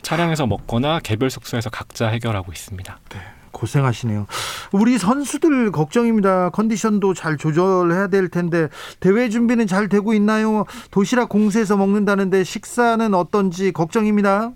[0.00, 3.00] 차량에서 먹거나 개별 숙소에서 각자 해결하고 있습니다.
[3.10, 3.18] 네.
[3.52, 4.26] 고생하시네요.
[4.72, 6.48] 우리 선수들 걱정입니다.
[6.50, 8.68] 컨디션도 잘 조절해야 될 텐데
[9.00, 10.64] 대회 준비는 잘 되고 있나요?
[10.90, 14.52] 도시락 공세에서 먹는다는데 식사는 어떤지 걱정입니다.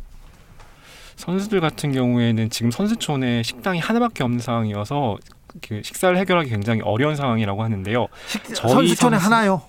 [1.21, 5.19] 선수들 같은 경우에는 지금 선수촌에 식당이 하나밖에 없는 상황이어서
[5.61, 8.07] 그 식사를 해결하기 굉장히 어려운 상황이라고 하는데요.
[8.27, 9.63] 식, 선수촌에 선수, 하나요?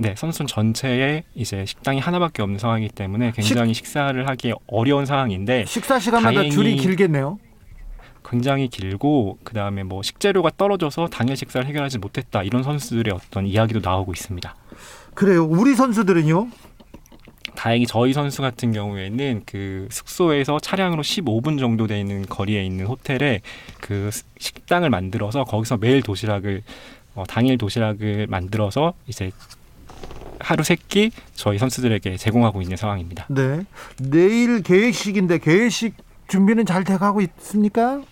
[0.00, 5.64] 네, 선수촌 전체에 이제 식당이 하나밖에 없는 상황이기 때문에 굉장히 식, 사를 하기 어려운 상황인데
[5.66, 7.38] 식사 시간마다 줄이 길겠네요.
[8.28, 13.80] 굉장히 길고 그 다음에 뭐 식재료가 떨어져서 당일 식사를 해결하지 못했다 이런 선수들의 어떤 이야기도
[13.82, 14.56] 나오고 있습니다.
[15.14, 15.44] 그래요.
[15.44, 16.48] 우리 선수들은요?
[17.58, 23.40] 다행히 저희 선수 같은 경우에는 그 숙소에서 차량으로 15분 정도 되는 거리에 있는 호텔에
[23.80, 26.62] 그 식당을 만들어서 거기서 매일 도시락을
[27.16, 29.32] 어, 당일 도시락을 만들어서 이제
[30.38, 33.26] 하루 세 끼 저희 선수들에게 제공하고 있는 상황입니다.
[33.28, 33.64] 네.
[34.00, 35.94] 내일 계획식인데 계획식
[36.28, 38.02] 준비는 잘 돼가고 있습니까?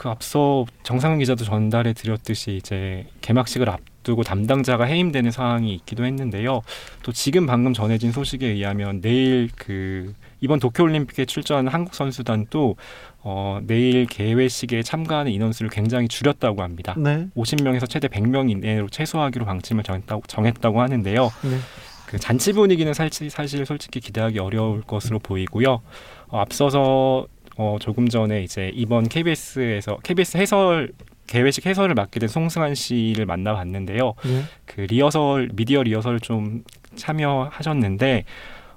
[0.00, 6.62] 그 앞서 정상훈 기자도 전달해 드렸듯이 이제 개막식을 앞 두고 담당자가 해임되는 상황이 있기도 했는데요.
[7.02, 12.76] 또 지금 방금 전해진 소식에 의하면 내일 그 이번 도쿄올림픽에 출전하는 한국 선수단도
[13.18, 16.94] 어, 내일 개회식에 참가하는 인원수를 굉장히 줄였다고 합니다.
[16.96, 17.26] 네.
[17.36, 21.24] 50명에서 최대 100명 이내로 최소화하기로 방침을 정했다고, 정했다고 하는데요.
[21.42, 21.58] 네.
[22.06, 25.82] 그 잔치 분위기는 사실, 사실 솔직히 기대하기 어려울 것으로 보이고요.
[26.28, 27.26] 어, 앞서서
[27.62, 30.92] 어, 조금 전에 이제 이번 KBS에서 KBS 해설
[31.26, 34.14] 개회식 해설을 맡게 된 송승환 씨를 만나봤는데요.
[34.24, 34.44] 네.
[34.64, 36.64] 그 리허설 미디어 리허설 좀
[36.96, 38.24] 참여하셨는데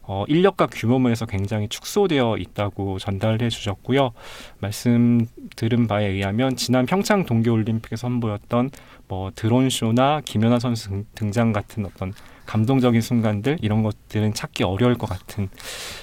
[0.01, 4.11] 어, 인력과 규모면에서 굉장히 축소되어 있다고 전달해 주셨고요.
[4.59, 8.69] 말씀 들은 바에 의하면 지난 평창 동계올림픽에 선보였던
[9.07, 12.13] 뭐 드론 쇼나 김연아 선수 등장 같은 어떤
[12.47, 15.47] 감동적인 순간들 이런 것들은 찾기 어려울 것 같은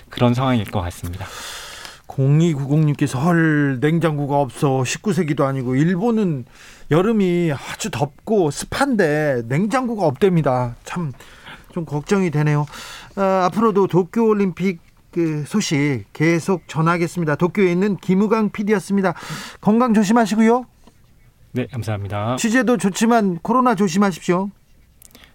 [0.08, 1.26] 그런 상황일 것 같습니다.
[2.10, 6.44] 0290님께서 헐 냉장고가 없어 19세기도 아니고 일본은
[6.90, 10.74] 여름이 아주 덥고 습한데 냉장고가 없답니다.
[10.84, 11.12] 참
[11.72, 12.66] 좀 걱정이 되네요.
[13.16, 17.34] 어, 앞으로도 도쿄올림픽 그 소식 계속 전하겠습니다.
[17.36, 19.14] 도쿄에 있는 김우강 PD였습니다.
[19.60, 20.66] 건강 조심하시고요.
[21.52, 22.36] 네, 감사합니다.
[22.36, 24.50] 취재도 좋지만 코로나 조심하십시오.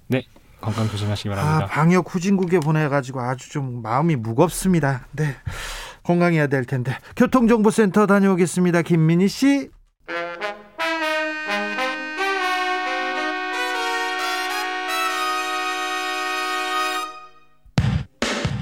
[0.08, 0.24] 네,
[0.62, 1.66] 건강 조심하시기 바랍니다.
[1.66, 5.08] 아, 방역 후진국에 보내가지고 아주 좀 마음이 무겁습니다.
[5.12, 5.36] 네,
[6.06, 6.98] 건강해야 될 텐데.
[7.16, 8.84] 교통정보센터 다녀오겠습니다.
[8.84, 9.70] 김민희 씨.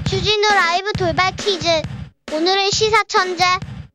[0.04, 1.68] 주진우 라이브 돌발 퀴즈.
[2.32, 3.44] 오늘은 시사 천재.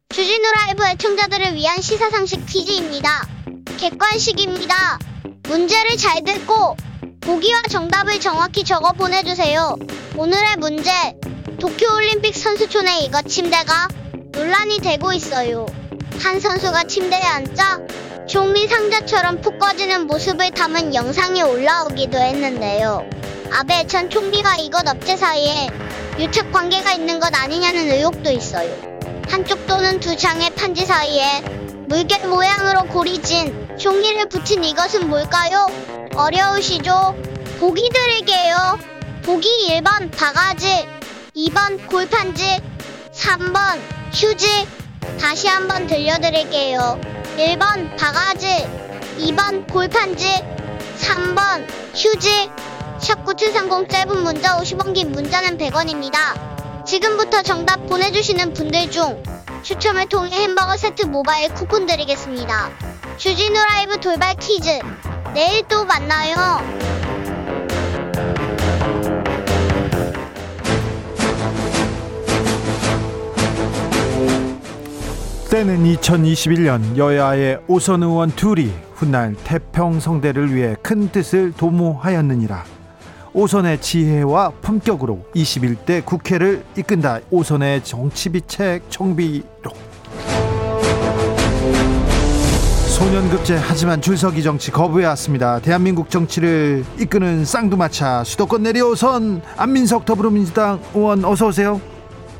[0.10, 3.28] 주진우 라이브 애청자들을 위한 시사 상식 퀴즈입니다.
[3.78, 5.00] 객관식입니다.
[5.48, 6.76] 문제를 잘 듣고
[7.22, 9.76] 보기와 정답을 정확히 적어 보내주세요.
[10.18, 10.92] 오늘의 문제.
[11.60, 13.90] 도쿄올림픽 선수촌의 이것 침대가
[14.32, 15.66] 논란이 되고 있어요.
[16.22, 17.82] 한 선수가 침대에 앉자
[18.28, 23.10] 종리 상자처럼 푹 꺼지는 모습을 담은 영상이 올라오기도 했는데요.
[23.52, 25.70] 아베 전 총리가 이것 업체 사이에
[26.18, 28.70] 유착 관계가 있는 것 아니냐는 의혹도 있어요.
[29.28, 31.42] 한쪽 또는 두 장의 판지 사이에
[31.88, 35.68] 물개 모양으로 고리진 종이를 붙인 이것은 뭘까요?
[36.16, 37.16] 어려우시죠?
[37.60, 38.80] 보기 드릴게요.
[39.24, 40.88] 보기 1번 바가지,
[41.36, 42.60] 2번 골판지,
[43.14, 43.80] 3번
[44.12, 44.68] 휴지.
[45.20, 47.00] 다시 한번 들려드릴게요.
[47.38, 48.48] 1번 바가지,
[49.20, 50.28] 2번 골판지,
[50.98, 52.50] 3번 휴지.
[53.00, 56.86] 샵 9730 짧은 문자 50원 긴 문자는 100원입니다.
[56.86, 59.24] 지금부터 정답 보내주시는 분들 중
[59.62, 62.72] 추첨을 통해 햄버거 세트 모바일 쿠폰 드리겠습니다.
[63.18, 64.80] 주진우 라이브 돌발 퀴즈.
[65.34, 66.36] 내일 또 만나요.
[75.50, 82.64] 때는 2021년 여야의 오선 의원 둘이 훗날 태평성대를 위해 큰 뜻을 도모하였느니라.
[83.34, 87.22] 오선의 지혜와 품격으로 21대 국회를 이끈다.
[87.32, 89.76] 오선의 정치비책 정비록.
[93.00, 95.62] 소년급제 하지만 줄서기 정치 거부해왔습니다.
[95.62, 101.82] 대한민국 정치를 이끄는 쌍두마차 수도권 내려오선 안민석 더불어민주당 의원 어서 오세요.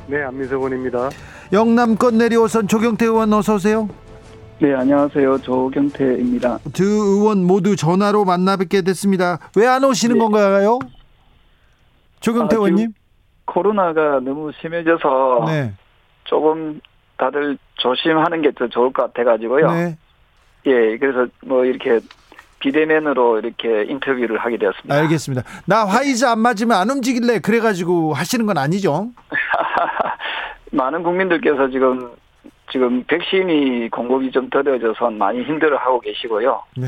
[0.06, 1.10] 네, 안민석 의원입니다.
[1.52, 3.90] 영남권 내려오선 조경태 의원 어서 오세요.
[4.60, 5.40] 네, 안녕하세요.
[5.40, 6.60] 조경태입니다.
[6.74, 9.40] 두 의원 모두 전화로 만나 뵙게 됐습니다.
[9.56, 10.20] 왜 안 오시는 네.
[10.20, 10.80] 건가요?
[12.20, 12.92] 조경태 아, 의원님?
[13.46, 15.74] 코로나가 너무 심해져서 네.
[16.26, 16.82] 조금
[17.18, 19.72] 다들 조심하는 게 더 좋을 것 같아가지고요.
[19.72, 19.98] 네.
[20.66, 22.00] 예, 그래서 뭐 이렇게
[22.60, 24.94] 비대면으로 이렇게 인터뷰를 하게 되었습니다.
[24.94, 25.44] 알겠습니다.
[25.66, 29.10] 나 화이자 안 맞으면 안 움직일래 그래가지고 하시는 건 아니죠?
[30.72, 32.12] 많은 국민들께서 지금
[32.72, 36.64] 지금 백신이 공급이 좀 더뎌져서 많이 힘들어하고 계시고요.
[36.78, 36.88] 네.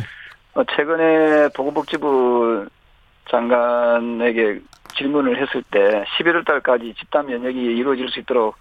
[0.54, 2.68] 어, 최근에 보건복지부
[3.30, 4.60] 장관에게
[4.96, 8.56] 질문을 했을 때 11월 달까지 집단 면역이 이루어질 수 있도록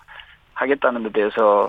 [0.55, 1.69] 하겠다는 데 대해서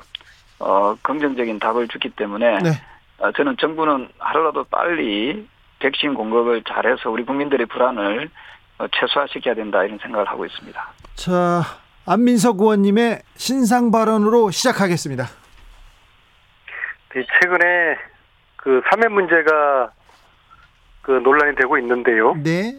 [0.59, 2.69] 어, 긍정적인 답을 줬기 때문에 네.
[3.17, 5.47] 어, 저는 정부는 하루라도 빨리
[5.79, 8.29] 백신 공급을 잘해서 우리 국민들의 불안을
[8.77, 10.87] 어, 최소화시켜야 된다 이런 생각을 하고 있습니다.
[11.15, 11.61] 자,
[12.05, 15.25] 안민석 의원님의 신상 발언으로 시작하겠습니다.
[17.13, 17.97] 네, 최근에
[18.55, 19.91] 그 사면 문제가
[21.01, 22.35] 그 논란이 되고 있는데요.
[22.35, 22.73] 네.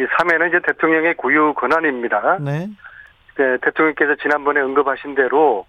[0.00, 2.38] 이 사면은 이제 대통령의 고유 권한입니다.
[2.40, 2.68] 네.
[3.36, 5.66] 네 대통령께서 지난번에 언급하신 대로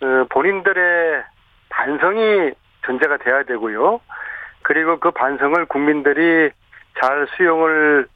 [0.00, 1.22] 어, 본인들의
[1.68, 2.52] 반성이
[2.84, 4.00] 전제가 돼야 되고요.
[4.62, 6.50] 그리고 그 반성을 국민들이
[7.00, 8.06] 잘 수용을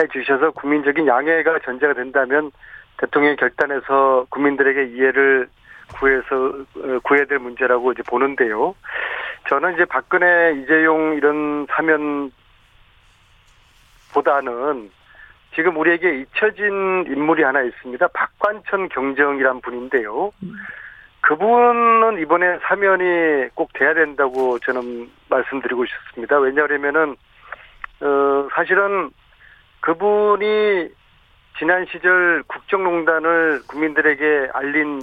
[0.00, 2.50] 해 주셔서 국민적인 양해가 전제가 된다면
[2.98, 5.48] 대통령의 결단에서 국민들에게 이해를
[5.98, 8.74] 구해서 어, 구해야 될 문제라고 이제 보는데요.
[9.48, 12.32] 저는 이제 박근혜, 이재용 이런 사면
[14.12, 14.90] 보다는
[15.54, 18.08] 지금 우리에게 잊혀진 인물이 하나 있습니다.
[18.08, 20.32] 박관천 경정이란 분인데요.
[21.22, 26.38] 그분은 이번에 사면이 꼭 돼야 된다고 저는 말씀드리고 싶습니다.
[26.38, 27.16] 왜냐하면은
[28.00, 29.10] 어 사실은
[29.80, 30.88] 그분이
[31.58, 35.00] 지난 시절 국정농단을 국민들에게 알린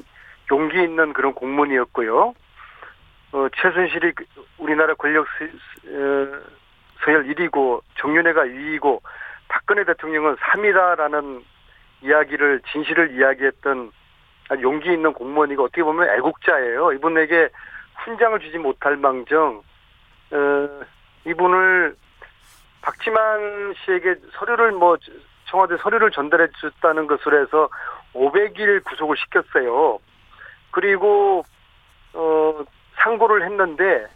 [0.51, 2.33] 용기 있는 그런 공문이었고요.
[3.31, 4.25] 어, 최순실이 그
[4.59, 6.41] 우리나라 권력 수, 어,
[7.03, 9.01] 서열 1위고 정윤회가 2위고
[9.47, 11.43] 박근혜 대통령은 3위다라는
[12.01, 13.91] 이야기를 진실을 이야기했던
[14.61, 16.91] 용기 있는 공무원이고 어떻게 보면 애국자예요.
[16.93, 17.49] 이분에게
[18.05, 19.63] 훈장을 주지 못할 망정
[20.31, 20.69] 어,
[21.25, 21.95] 이분을
[22.81, 24.97] 박지만 씨에게 서류를 뭐
[25.53, 27.69] 청와대 서류를 전달해 줬다는 것으로 해서
[28.15, 29.99] 500일 구속을 시켰어요.
[30.71, 31.43] 그리고
[32.13, 32.63] 어
[32.95, 34.07] 상고를 했는데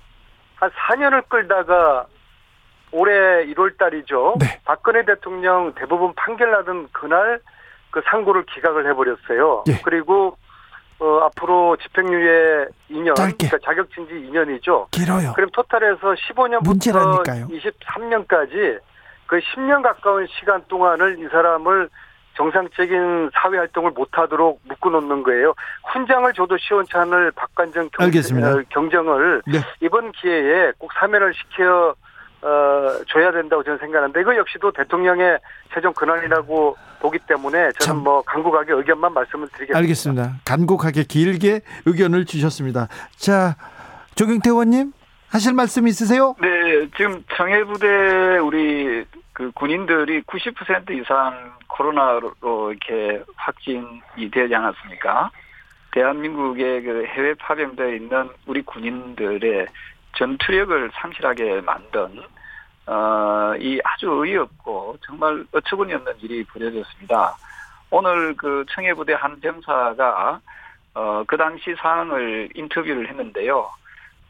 [0.55, 2.07] 한 4년을 끌다가
[2.91, 4.35] 올해 1월 달이죠.
[4.39, 4.59] 네.
[4.65, 7.39] 박근혜 대통령 대부분 판결 나던 그날
[7.91, 9.65] 그 상고를 기각을 해버렸어요.
[9.67, 9.79] 예.
[9.83, 10.35] 그리고
[10.99, 13.49] 어, 앞으로 집행유예 2년, 짧게.
[13.49, 14.89] 그러니까 자격진지 2년이죠.
[14.89, 15.33] 길어요.
[15.33, 17.47] 그럼 토탈에서 15년부터 문제라니까요.
[17.49, 18.79] 23년까지
[19.27, 21.89] 그 10년 가까운 시간 동안을 이 사람을
[22.35, 25.53] 정상적인 사회 활동을 못하도록 묶어놓는 거예요.
[25.91, 29.59] 훈장을 줘도 시원찮을 박관정 경, 어, 경정을 네.
[29.81, 31.95] 이번 기회에 꼭 사면을 시켜
[32.43, 35.39] 어, 줘야 된다고 저는 생각하는데 이거 역시도 대통령의
[35.73, 37.97] 최종 근원이라고 보기 때문에 저는 참.
[37.97, 39.77] 뭐 간곡하게 의견만 말씀을 드리겠습니다.
[39.77, 40.33] 알겠습니다.
[40.45, 42.87] 간곡하게 길게 의견을 주셨습니다.
[43.15, 43.55] 자,
[44.13, 44.93] 조경태 의원님
[45.31, 46.35] 하실 말씀 있으세요?
[46.39, 52.33] 네, 지금 정예부대 우리 그 군인들이 90% 이상 코로나로
[52.71, 55.29] 이렇게 확진이 되지 않았습니까?
[55.91, 59.67] 대한민국의 그 해외 파병되어 있는 우리 군인들의
[60.17, 62.21] 전투력을 상실하게 만든
[62.87, 67.35] 어, 이 아주 의없고 정말 어처구니 없는 일이 벌어졌습니다.
[67.89, 70.39] 오늘 그 청해부대 한 병사가
[70.93, 73.69] 어, 그 당시 상황을 인터뷰를 했는데요.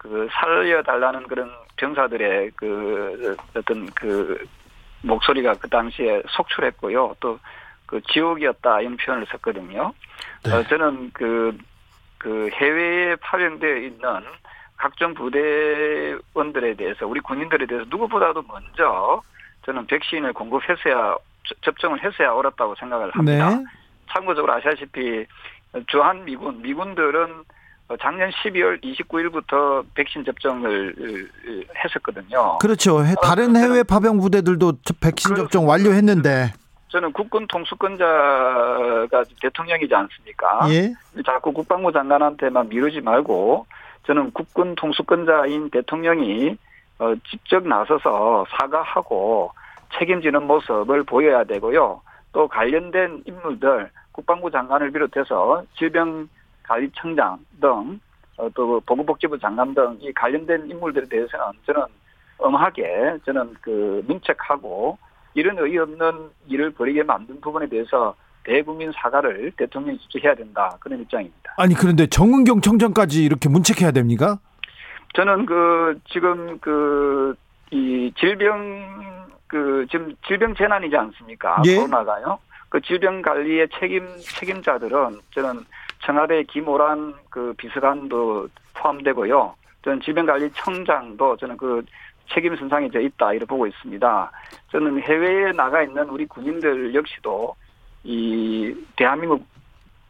[0.07, 4.45] 그 살려달라는 그런 병사들의 그 어떤 그
[5.01, 7.15] 목소리가 그 당시에 속출했고요.
[7.19, 7.39] 또
[7.87, 9.93] 그 지옥이었다 이런 표현을 썼거든요.
[10.43, 10.53] 네.
[10.53, 11.57] 어, 저는 그,
[12.19, 13.99] 그 해외에 파병되어 있는
[14.75, 19.23] 각종 부대원들에 대해서 우리 군인들에 대해서 누구보다도 먼저
[19.65, 21.15] 저는 백신을 공급했어야
[21.61, 23.49] 접종을 했어야 옳았다고 생각을 합니다.
[23.49, 23.65] 네.
[24.11, 25.25] 참고적으로 아시다시피
[25.87, 27.43] 주한 미군 미군들은
[28.01, 30.93] 작년 12월 29일부터 백신 접종을
[31.83, 32.57] 했었거든요.
[32.59, 32.99] 그렇죠.
[33.21, 35.43] 다른 해외 파병 부대들도 백신 그렇습니다.
[35.43, 36.51] 접종 완료했는데
[36.89, 40.67] 저는 국군 통수권자가 대통령이지 않습니까?
[40.69, 40.93] 예.
[41.25, 43.65] 자꾸 국방부 장관한테만 미루지 말고
[44.05, 46.57] 저는 국군 통수권자인 대통령이
[46.99, 49.51] 어, 직접 나서서 사과하고
[49.97, 52.01] 책임지는 모습을 보여야 되고요.
[52.33, 56.27] 또 관련된 인물들 국방부 장관을 비롯해서 질병
[56.67, 57.99] 관리청장 등
[58.37, 61.81] 어, 또 보건복지부 장관 등 이 관련된 인물들에 대해서는 저는
[62.37, 64.97] 엄하게 저는 그 민책하고
[65.33, 71.01] 이런 의의 없는 일을 벌이게 만든 부분에 대해서 대국민 사과를 대통령이 직접 해야 된다 그런
[71.01, 71.53] 입장입니다.
[71.57, 74.39] 아니 그런데 정은경 청장까지 이렇게 문책해야 됩니까?
[75.15, 77.35] 저는 그 지금 그
[77.71, 81.61] 이 질병 그 지금 질병 재난이지 않습니까?
[81.65, 81.75] 예?
[81.75, 82.39] 코로나가요.
[82.69, 85.65] 그 질병 관리의 책임 책임자들은 저는
[86.03, 89.55] 청와대 김오란 그 비서관도 포함되고요.
[89.83, 91.83] 저는 질병관리청장도 저는 그
[92.33, 94.31] 책임 선상에 져 있다 이렇게 보고 있습니다.
[94.71, 97.55] 저는 해외에 나가 있는 우리 군인들 역시도
[98.03, 99.45] 이 대한민국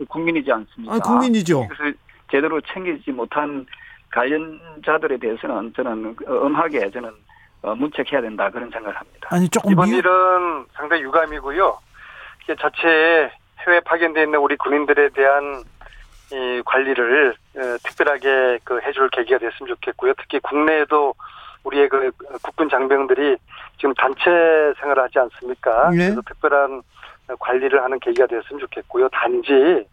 [0.08, 0.96] 국민이지 않습니까?
[0.96, 1.68] 아, 국민이죠.
[1.68, 1.98] 그래서
[2.32, 3.66] 제대로 챙기지 못한
[4.12, 7.12] 관련자들에 대해서는 저는 엄하게 저는
[7.62, 9.30] 어, 문책해야 된다 그런 생각을 합니다.
[9.32, 9.98] 아니 조금 이번 미...
[9.98, 11.80] 일은 상당히 유감이고요.
[12.44, 15.64] 이게 자체 해외 파견돼 있는 우리 군인들에 대한
[16.32, 20.14] 이 관리를 어, 특별하게 그 해줄 계기가 됐으면 좋겠고요.
[20.18, 21.14] 특히 국내에도
[21.64, 22.12] 우리의 그
[22.42, 23.38] 국군 장병들이
[23.78, 24.30] 지금 단체
[24.80, 25.90] 생활을 하지 않습니까?
[25.92, 25.98] 네.
[25.98, 26.82] 그래서 특별한
[27.40, 29.10] 관리를 하는 계기가 됐으면 좋겠고요.
[29.10, 29.86] 단지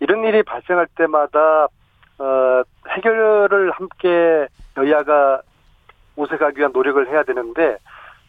[0.00, 1.68] 이런 일이 발생할 때마다
[2.18, 5.42] 어, 해결을 함께 여야가
[6.16, 7.76] 모색하기 위한 노력을 해야 되는데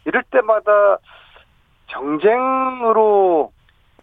[0.05, 0.97] 이럴 때마다
[1.87, 3.51] 정쟁으로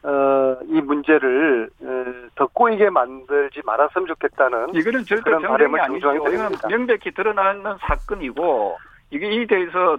[0.07, 2.05] 어, 이 문제를 어,
[2.37, 6.15] 더 꼬이게 만들지 말았으면 좋겠다는 이거는 절대 정쟁이 아니죠.
[6.15, 8.79] 이건 명백히 드러나는 사건이고
[9.11, 9.99] 이게 이 대해서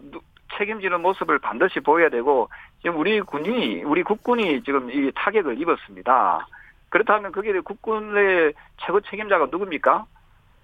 [0.58, 2.48] 책임지는 모습을 반드시 보여야 되고
[2.82, 6.48] 지금 우리 군이 우리 국군이 지금 이 타격을 입었습니다.
[6.88, 10.06] 그렇다면 그게 국군의 최고 책임자가 누굽니까?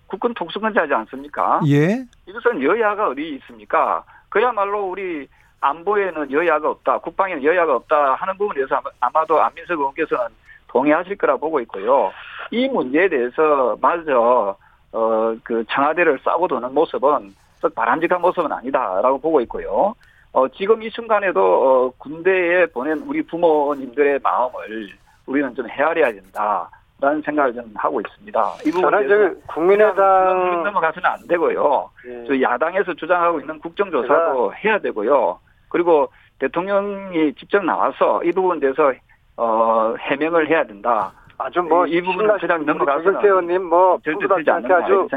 [0.07, 1.59] 국군 통수권자지 않습니까?
[1.67, 2.05] 예.
[2.27, 4.05] 이것은 여야가 어디 있습니까?
[4.29, 5.27] 그야말로 우리
[5.63, 10.25] 안보에는 여야가 없다, 국방에는 여야가 없다 하는 부분에 대해서 아마도 안민석 의원께서는
[10.67, 12.11] 동의하실 거라 보고 있고요.
[12.51, 14.55] 이 문제에 대해서 마저
[14.91, 17.33] 어, 그 청와대를 싸고 도는 모습은
[17.75, 19.95] 바람직한 모습은 아니다라고 보고 있고요.
[20.33, 24.89] 어, 지금 이 순간에도 어, 군대에 보낸 우리 부모님들의 마음을
[25.25, 26.69] 우리는 좀 헤아려야 된다.
[27.01, 28.53] 라는 생각을 저는 하고 있습니다.
[28.65, 31.89] 이 부분에 국민의당 넘어가서는 안 되고요.
[32.07, 32.23] 예.
[32.27, 35.37] 저 야당에서 주장하고 있는 국정조사도 해야 되고요.
[35.73, 36.09] 그리고
[36.39, 38.93] 대통령이 직접 나와서 이 부분에 대해서
[39.35, 41.11] 어, 해명을 해야 된다.
[41.37, 45.07] 아주 뭐이 부분은 그냥 넘어가서는 의원님 뭐 절대 않게 아주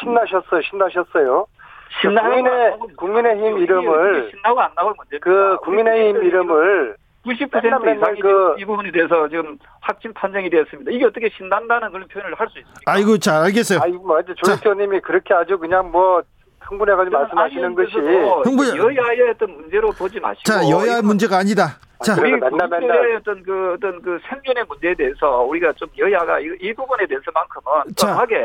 [0.00, 0.62] 신나셨어요.
[0.62, 1.46] 신나셨어요.
[2.00, 5.18] 신나 국민의 국민의힘 이름을 신나고 안 나올 문제.
[5.18, 10.90] 그 국민의힘 이름을 90% 이상이 그, 이 부분에 대해서 지금 확진 판정이 되었습니다.
[10.90, 12.80] 이게 어떻게 신난다는 그런 표현을 할 수 있습니까?
[12.86, 13.80] 아이고, 자, 알겠어요.
[13.82, 16.22] 아이고, 뭐, 조혁 의원님이 그렇게 아주 그냥 뭐
[16.68, 17.92] 흥분해가지고 말씀하시는 것이
[18.44, 21.78] 흥분 여야의 어떤 문제로 보지 마시고 자 여야 문제가 아니다.
[22.04, 26.44] 자 우리 맨날 맨날 어떤 그 어떤 그 생존의 문제에 대해서 우리가 좀 여야가 이,
[26.60, 28.36] 이 부분에 대해서만큼은 정하게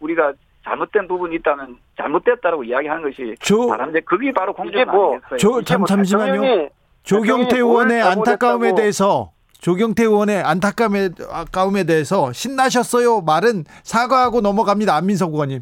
[0.00, 0.32] 우리가
[0.64, 3.34] 잘못된 부분이 있다면 잘못됐다라고 이야기하는 것이
[3.68, 4.84] 바람인데 그게 바로 공정?
[4.90, 5.18] 뭐,
[5.64, 6.68] 참, 잠시만요.
[7.04, 14.94] 조경태 의원의 안타까움에 대해서 조경태 의원의 안타까움에, 안타까움에 대해서 신나셨어요 말은 사과하고 넘어갑니다.
[14.94, 15.60] 안민석 의원님.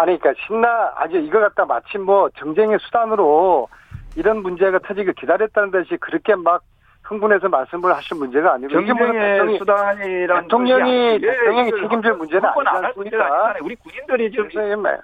[0.00, 3.68] 아니, 그러니까 신나, 아주 이거 갖다 마침 뭐 정쟁의 수단으로
[4.16, 6.62] 이런 문제가 터지기 기다렸다는 듯이 그렇게 막
[7.02, 13.54] 흥분해서 말씀을 하신 문제가 아니고 정쟁의 수단이란 대통령이 대통령이 책임질 문제는 아니지 않습니까?
[13.62, 14.48] 우리 군인들이 지금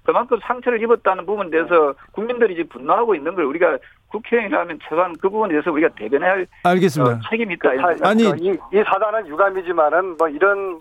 [0.04, 3.78] 그만큼 상처를 입었다는 부분에 대해서 국민들이 지금 분노하고 있는 걸 우리가
[4.08, 7.14] 국회의원이라면 최소한 그 부분에 대해서 우리가 대변해야 할 알겠습니다.
[7.16, 7.70] 어, 책임이 있다.
[7.70, 10.80] 그 아니 이, 이 사단은 유감이지만은 뭐 이런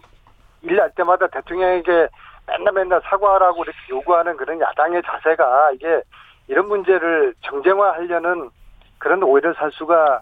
[0.61, 2.07] 일 날 때마다 대통령에게
[2.47, 6.01] 맨날 맨날 사과하라고 이렇게 요구하는 그런 야당의 자세가 이게
[6.47, 8.49] 이런 문제를 정쟁화하려는
[8.97, 10.21] 그런 오해를 살 수가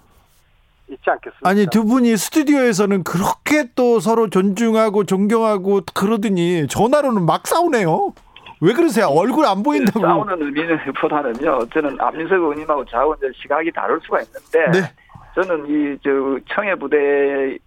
[0.88, 1.50] 있지 않겠습니까?
[1.50, 8.14] 아니 두 분이 스튜디오에서는 그렇게 또 서로 존중하고 존경하고 그러더니 전화로는 막 싸우네요.
[8.62, 9.08] 왜 그러세요?
[9.08, 10.00] 얼굴 안 보인다고.
[10.00, 11.66] 싸우는 의미는 보다는요.
[11.74, 14.92] 저는 안민석 의원님하고 좌우 시각이 다를 수가 있는데 네.
[15.36, 16.10] 저는 이 저
[16.54, 17.58] 청해 부대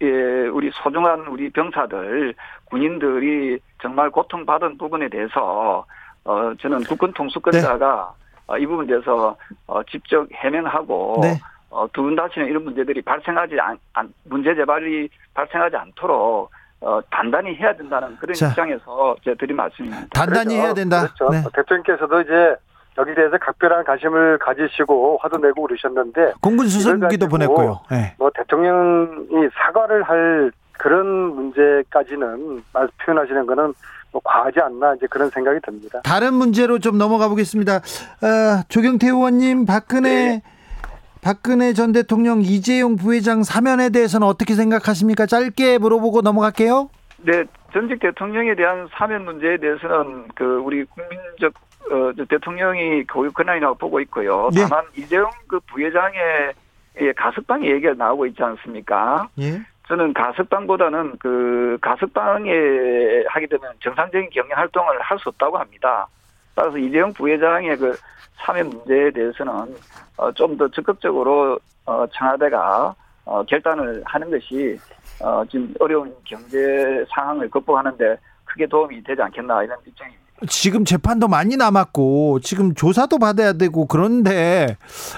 [0.00, 0.06] 예,
[0.52, 2.32] 우리 소중한 우리 병사들,
[2.66, 5.84] 군인들이 정말 고통받은 부분에 대해서,
[6.24, 8.24] 어, 저는 국군 통수권자가 네.
[8.46, 11.38] 어, 이 부분에 대해서, 어, 직접 해명하고, 네.
[11.70, 16.50] 어, 두분 다시는 이런 문제들이 발생하지 않, 안, 문제 재발이 발생하지 않도록,
[16.80, 20.06] 어, 단단히 해야 된다는 그런 자, 입장에서 제가 드린 말씀입니다.
[20.14, 21.00] 단단히 그래서, 해야 된다.
[21.02, 21.30] 그렇죠.
[21.30, 21.42] 네.
[21.54, 22.56] 대통령께서도 이제
[22.98, 27.80] 여기 대해서 각별한 관심을 가지시고 화도 내고 그러셨는데 공군 수석기도 보냈고요.
[27.90, 28.14] 네.
[28.18, 32.62] 뭐 대통령이 사과를 할 그런 문제까지는
[33.04, 33.74] 표현하시는 거는
[34.10, 36.00] 뭐 과하지 않나 이제 그런 생각이 듭니다.
[36.02, 37.76] 다른 문제로 좀 넘어가 보겠습니다.
[37.76, 40.42] 어, 조경태 의원님, 박근혜 네.
[41.20, 45.26] 박근혜 전 대통령 이재용 부회장 사면에 대해서는 어떻게 생각하십니까?
[45.26, 46.88] 짧게 물어보고 넘어갈게요.
[47.18, 51.52] 네, 전직 대통령에 대한 사면 문제에 대해서는 그 우리 국민적
[51.90, 54.48] 어, 대통령이 교육 권한이라고 보고 있고요.
[54.54, 54.62] 네.
[54.62, 56.54] 다만 이재용 그 부회장의
[57.16, 59.28] 가석방 얘기가 나오고 있지 않습니까?
[59.40, 59.60] 예.
[59.88, 62.50] 저는 가석방보다는 그 가석방에
[63.28, 66.06] 하게 되면 정상적인 경영 활동을 할 수 없다고 합니다.
[66.54, 67.96] 따라서 이재용 부회장의 그
[68.36, 69.74] 사면 문제에 대해서는
[70.18, 74.78] 어, 좀 더 적극적으로 어, 청와대가 어, 결단을 하는 것이
[75.22, 80.27] 어, 지금 어려운 경제 상황을 극복하는데 크게 도움이 되지 않겠나 이런 입장입니다.
[80.46, 84.76] 지금 재판도 많이 남았고 지금 조사도 받아야 되고 그런데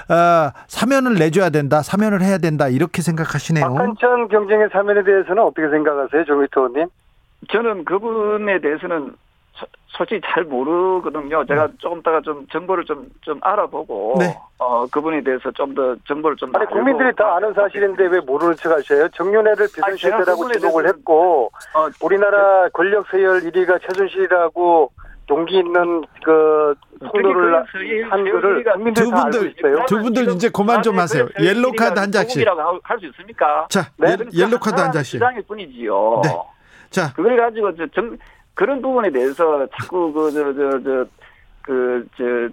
[0.09, 3.63] 어, 사면을 내줘야 된다, 사면을 해야 된다 이렇게 생각하시네요.
[3.65, 6.87] 박한천 경쟁의 사면에 대해서는 어떻게 생각하세요, 조미터 의원님?
[7.51, 9.13] 저는 그분에 대해서는
[9.87, 11.45] 솔직히 잘 모르거든요.
[11.45, 11.73] 제가 네.
[11.77, 14.35] 조금 따가 좀 정보를 좀, 좀 알아보고, 네.
[14.57, 16.49] 어, 그분에 대해서 좀 더 정보를 좀.
[16.55, 19.09] 아니, 국민들이 다 아는 사실인데 왜 모르는 척 하셔요?
[19.09, 24.91] 정윤회를 비선실세라고 지목을 했고, 어, 우리나라 권력 서열 1위가 최순실이라고
[25.29, 27.63] 용기 있는 그 통로를
[28.09, 29.55] 한 거를 국민들 두 분들
[29.87, 31.27] 두 분들 이제 그만 좀 하세요.
[31.41, 32.45] 옐로 카드 한 장씩.
[32.83, 33.65] 할수 있습니까?
[33.69, 34.17] 자, 네?
[34.33, 35.19] 옐로 카드 한 장씩.
[35.19, 36.21] 장일 뿐이지요.
[36.23, 36.29] 네.
[36.89, 38.17] 자, 그걸 가지고 저 정,
[38.53, 41.05] 그런 부분에 대해서 자꾸 그 저 저
[41.65, 42.49] 저그저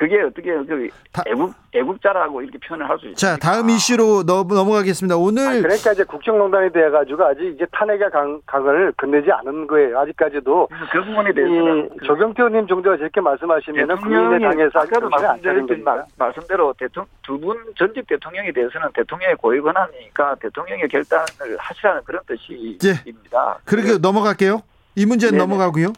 [0.00, 0.88] 그게 어떻게 그
[1.26, 3.16] 애국 애국자라고 이렇게 표현을 할 수 있죠.
[3.16, 5.18] 자 다음 이슈로 넘어가겠습니다.
[5.18, 9.98] 오늘 아, 그러니까 이제 국정농단이 돼 가지고 아직 이제 탄핵의 강, 강을 건네지 않은 거예요.
[9.98, 15.84] 아직까지도 그 부분에 대해서는 그 조경태 의원님 정도가 저렇게 말씀하시면은 국민의 당에서 아까도 말씀드렸던
[16.16, 21.26] 말씀대로 대통령 두분 전직 대통령에 대해서는 대통령의 고유 권한이니까 대통령의 결단을
[21.58, 22.88] 하시라는 그런 뜻입니다.
[22.88, 23.60] 예.
[23.66, 24.62] 그렇게 넘어갈게요.
[24.96, 25.44] 이 문제는 네네.
[25.44, 25.92] 넘어가고요.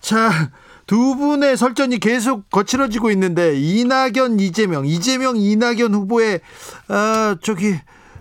[0.00, 0.28] 자,
[0.88, 6.40] 두 분의 설전이 계속 거칠어지고 있는데 이낙연, 이재명, 이재명, 이낙연 후보의
[6.88, 7.74] 어, 저기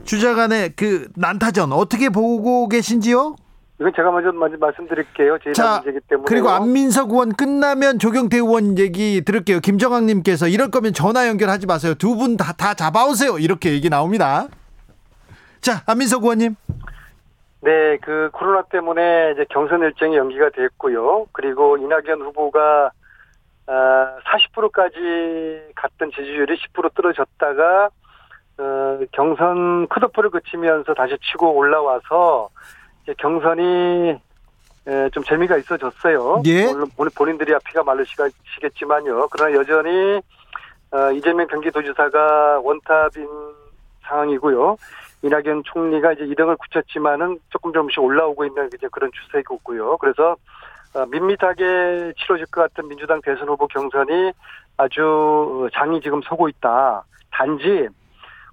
[0.03, 3.37] 주자간의 그 난타전 어떻게 보고 계신지요?
[3.79, 5.37] 이건 제가 먼저, 먼저 말씀드릴게요.
[5.43, 6.25] 제 자, 문제기 때문에.
[6.27, 9.61] 그리고 안민석 의원 끝나면 조경태 의원 얘기 들을게요.
[9.61, 11.93] 김정학님께서 이럴 거면 전화 연결하지 마세요.
[11.93, 13.37] 두 분 다다 잡아오세요.
[13.39, 14.47] 이렇게 얘기 나옵니다.
[15.61, 16.55] 자, 안민석 의원님.
[17.61, 21.27] 네, 그 코로나 때문에 이제 경선 일정이 연기가 됐고요.
[21.31, 22.91] 그리고 이낙연 후보가
[23.67, 27.89] 아, 40%까지 갔던 지지율이 10% 떨어졌다가
[28.59, 32.49] 어, 경선 컷오프를 거치면서 다시 치고 올라와서
[33.03, 34.19] 이제 경선이
[34.87, 36.41] 에, 좀 재미가 있어졌어요.
[36.45, 36.65] 예.
[36.65, 39.27] 물론 본인들이야 피가 마르시겠지만요.
[39.29, 40.21] 그러나 여전히
[40.91, 43.27] 어, 이재명 경기도지사가 원탑인
[44.07, 44.77] 상황이고요.
[45.23, 49.97] 이낙연 총리가 이제 2등을 굳혔지만은 조금 조금씩 올라오고 있는 이제 그런 추세이고요.
[49.97, 50.35] 그래서
[50.93, 54.31] 어, 밋밋하게 치러질 것 같은 민주당 대선 후보 경선이
[54.77, 57.03] 아주 장이 지금 서고 있다.
[57.31, 57.87] 단지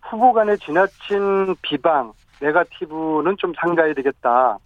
[0.02, 4.58] 후보 간의 지나친 비방, 네가티브는 좀 상가해야 되겠다.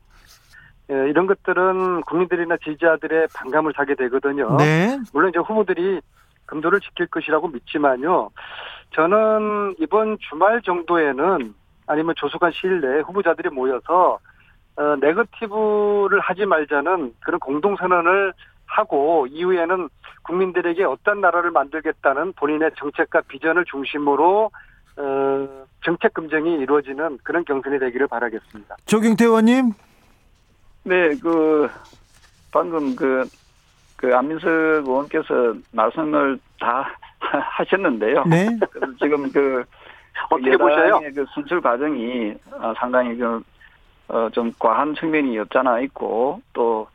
[0.91, 4.57] 예, 이런 것들은 국민들이나 지지자들의 반감을 사게 되거든요.
[4.57, 4.99] 네.
[5.13, 6.01] 물론 이제 후보들이
[6.47, 8.31] 금도를 지킬 것이라고 믿지만요.
[8.95, 11.55] 저는 이번 주말 정도에는
[11.87, 14.19] 아니면 조속한 시일 내에 후보자들이 모여서
[14.77, 18.33] 어, 네거티브를 하지 말자는 그런 공동선언을
[18.67, 19.89] 하고 이후에는
[20.23, 24.51] 국민들에게 어떤 나라를 만들겠다는 본인의 정책과 비전을 중심으로
[24.99, 28.77] 어, 정책 검증이 이루어지는 그런 경선이 되기를 바라겠습니다.
[28.87, 29.73] 조경태 의원님.
[30.85, 31.69] 네, 그
[32.53, 33.25] 방금 그,
[33.97, 36.89] 그 안민석 의원께서 말씀을 다
[37.57, 38.25] 하셨는데요.
[38.25, 38.49] 네.
[38.99, 39.65] 지금 그
[40.31, 41.01] 어떻게 보셔요?
[41.15, 43.43] 그 선출 과정이 어, 상당히 그,
[44.09, 46.89] 어, 좀 과한 측면이 없잖아 있고 또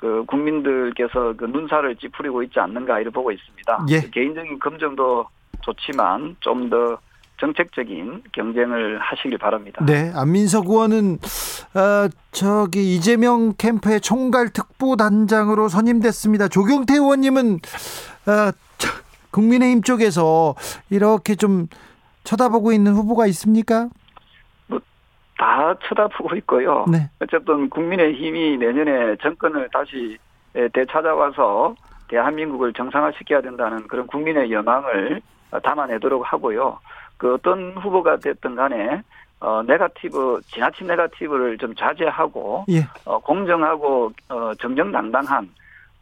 [0.00, 3.84] 그 국민들께서 그 눈살을 찌푸리고 있지 않는가 이를 보고 있습니다.
[3.90, 4.00] 예.
[4.10, 5.26] 개인적인 검증도
[5.60, 6.98] 좋지만 좀 더
[7.38, 9.82] 정책적인 경쟁을 하시길 바랍니다.
[9.86, 11.18] 네, 안민석 의원은
[11.74, 16.48] 어, 저기 이재명 캠프의 총괄 특보 단장으로 선임됐습니다.
[16.48, 17.54] 조경태 의원님은
[18.26, 18.52] 어,
[19.30, 20.54] 국민의힘 쪽에서
[20.90, 21.68] 이렇게 좀
[22.24, 23.88] 쳐다보고 있는 후보가 있습니까?
[25.38, 26.84] 다 쳐다보고 있고요.
[26.90, 27.08] 네.
[27.20, 30.18] 어쨌든 국민의힘이 내년에 정권을 다시
[30.74, 31.74] 되찾아와서
[32.08, 35.22] 대한민국을 정상화시켜야 된다는 그런 국민의 영망을
[35.62, 36.78] 담아내도록 하고요.
[37.16, 39.02] 그 어떤 후보가 됐든 간에
[39.40, 42.86] 어 네가티브 지나친 네가티브를 좀 자제하고 예.
[43.06, 45.48] 어 공정하고 어 정정당당한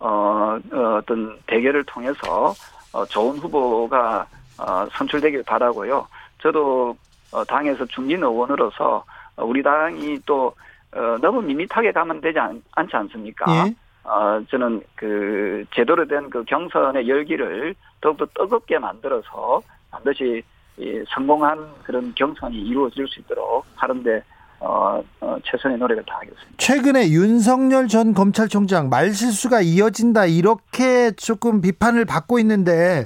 [0.01, 2.53] 어, 어 어떤 대결을 통해서
[2.93, 4.27] 어 좋은 후보가
[4.59, 6.07] 어 선출되길 바라고요.
[6.43, 6.97] 저도
[7.33, 9.05] 어 당에서 중진 의원으로서
[9.37, 10.55] 우리 당이 또
[10.93, 13.45] 어, 너무 밋밋하게 가면 되지 않, 지 않습니까?
[13.67, 13.75] 예.
[14.05, 19.61] 어, 저는 그 제대로 된 그 경선의 열기를 더욱더 뜨겁게 만들어서
[19.91, 20.43] 반드시
[20.79, 24.23] 이 성공한 그런 경선이 이루어질 수 있도록 하는데
[24.61, 26.51] 어, 어, 최선의 노력을 다하겠습니다.
[26.57, 33.05] 최근에 윤석열 전 검찰총장 말실수가 이어진다 이렇게 조금 비판을 받고 있는데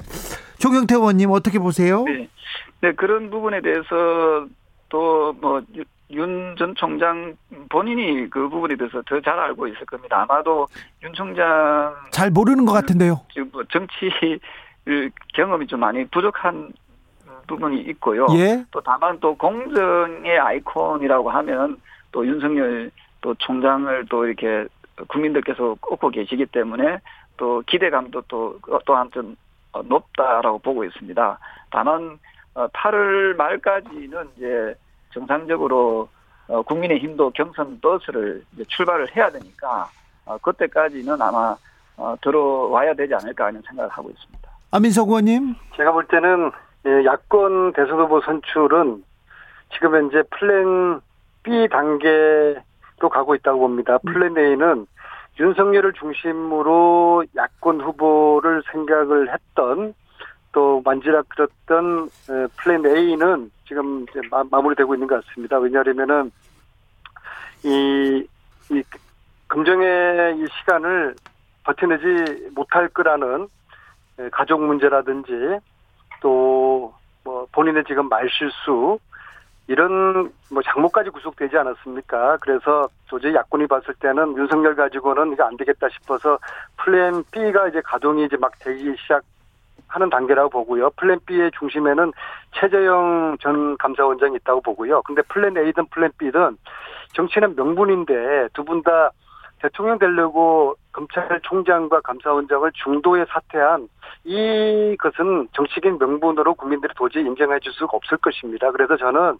[0.59, 2.05] 조경태 의원님 어떻게 보세요?
[2.05, 2.28] 네,
[2.80, 4.46] 네 그런 부분에 대해서
[4.88, 5.62] 또뭐
[6.11, 7.34] 윤전 총장
[7.70, 10.22] 본인이 그 부분에 대해서 더 잘 알고 있을 겁니다.
[10.22, 10.68] 아마도
[11.03, 13.20] 윤 총장 잘 모르는 것 같은데요.
[13.53, 14.11] 뭐 정치
[15.34, 16.72] 경험이 좀 많이 부족한
[17.47, 18.26] 부분이 있고요.
[18.34, 18.64] 예?
[18.70, 21.80] 또 다만 또 공정의 아이콘이라고 하면
[22.11, 22.90] 또 윤석열
[23.20, 24.66] 또 총장을 또 이렇게
[25.09, 26.99] 국민들께서 꼽고 계시기 때문에
[27.36, 29.36] 또 기대감도 또 또한 좀
[29.84, 31.38] 높다라고 보고 있습니다.
[31.70, 32.18] 다만
[32.55, 34.74] 8월 어, 말까지는 이제
[35.12, 36.09] 정상적으로
[36.49, 39.88] 어, 국민의힘도 경선 버스를 출발을 해야 되니까
[40.26, 41.57] 어, 그때까지는 아마
[41.97, 44.51] 어, 들어와야 되지 않을까 하는 생각을 하고 있습니다.
[44.70, 46.51] 안민석 의원님, 제가 볼 때는
[46.87, 49.05] 예, 야권 대선 후보 선출은
[49.72, 51.01] 지금 현재 플랜
[51.43, 53.99] B 단계로 가고 있다고 봅니다.
[53.99, 54.87] 플랜 A는
[55.39, 59.95] 윤석열을 중심으로 야권 후보를 생각을 했던
[60.53, 62.11] 또 만지작거렸던
[62.57, 65.59] 플랜 A는 지금 이제 마, 무리되고 있는 것 같습니다.
[65.59, 66.30] 왜냐하면은
[67.64, 68.26] 이,
[68.70, 68.83] 이
[69.46, 71.14] 검증의 이 시간을
[71.64, 73.47] 버텨내지 못할 거라는
[74.33, 75.33] 가족 문제라든지
[76.22, 76.94] 또
[77.24, 78.98] 뭐 본인의 지금 말실수
[79.68, 82.38] 이런 뭐 장모까지 구속되지 않았습니까?
[82.40, 86.38] 그래서 도저히 야권이 봤을 때는 윤석열 가지고는 이거 안 되겠다 싶어서
[86.78, 89.22] 플랜 B가 이제 가동이 이제 막 되기 시작
[89.86, 90.90] 하는 단계라고 보고요.
[90.96, 92.12] 플랜 B의 중심에는
[92.58, 95.02] 최재형 전 감사원장이 있다고 보고요.
[95.02, 96.56] 근데 플랜 A든 플랜 B든
[97.14, 99.10] 정치는 명분인데 두 분 다
[99.62, 103.88] 대통령 되려고 검찰총장과 감사원장을 중도에 사퇴한
[104.24, 108.70] 이것은 정치적인 명분으로 국민들이 도저히 인정해 줄 수가 없을 것입니다.
[108.72, 109.38] 그래서 저는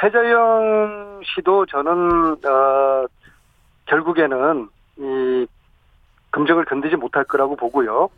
[0.00, 3.06] 최재형 씨도 저는 어
[3.86, 5.46] 결국에는 이
[6.30, 8.08] 검증을 견디지 못할 거라고 보고요.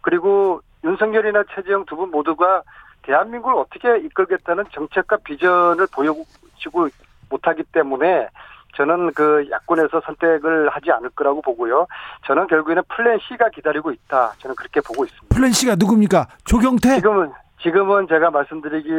[0.00, 2.62] 그리고 윤석열이나 최재형 두 분 모두가
[3.02, 6.88] 대한민국을 어떻게 이끌겠다는 정책과 비전을 보여주고
[7.30, 8.28] 못하기 때문에
[8.76, 11.86] 저는 그 야권에서 선택을 하지 않을 거라고 보고요.
[12.26, 14.32] 저는 결국에는 플랜 C가 기다리고 있다.
[14.38, 15.34] 저는 그렇게 보고 있습니다.
[15.34, 16.28] 플랜 C가 누굽니까?
[16.44, 16.96] 조경태?
[16.96, 18.90] 지금은 지금은 제가 말씀드리기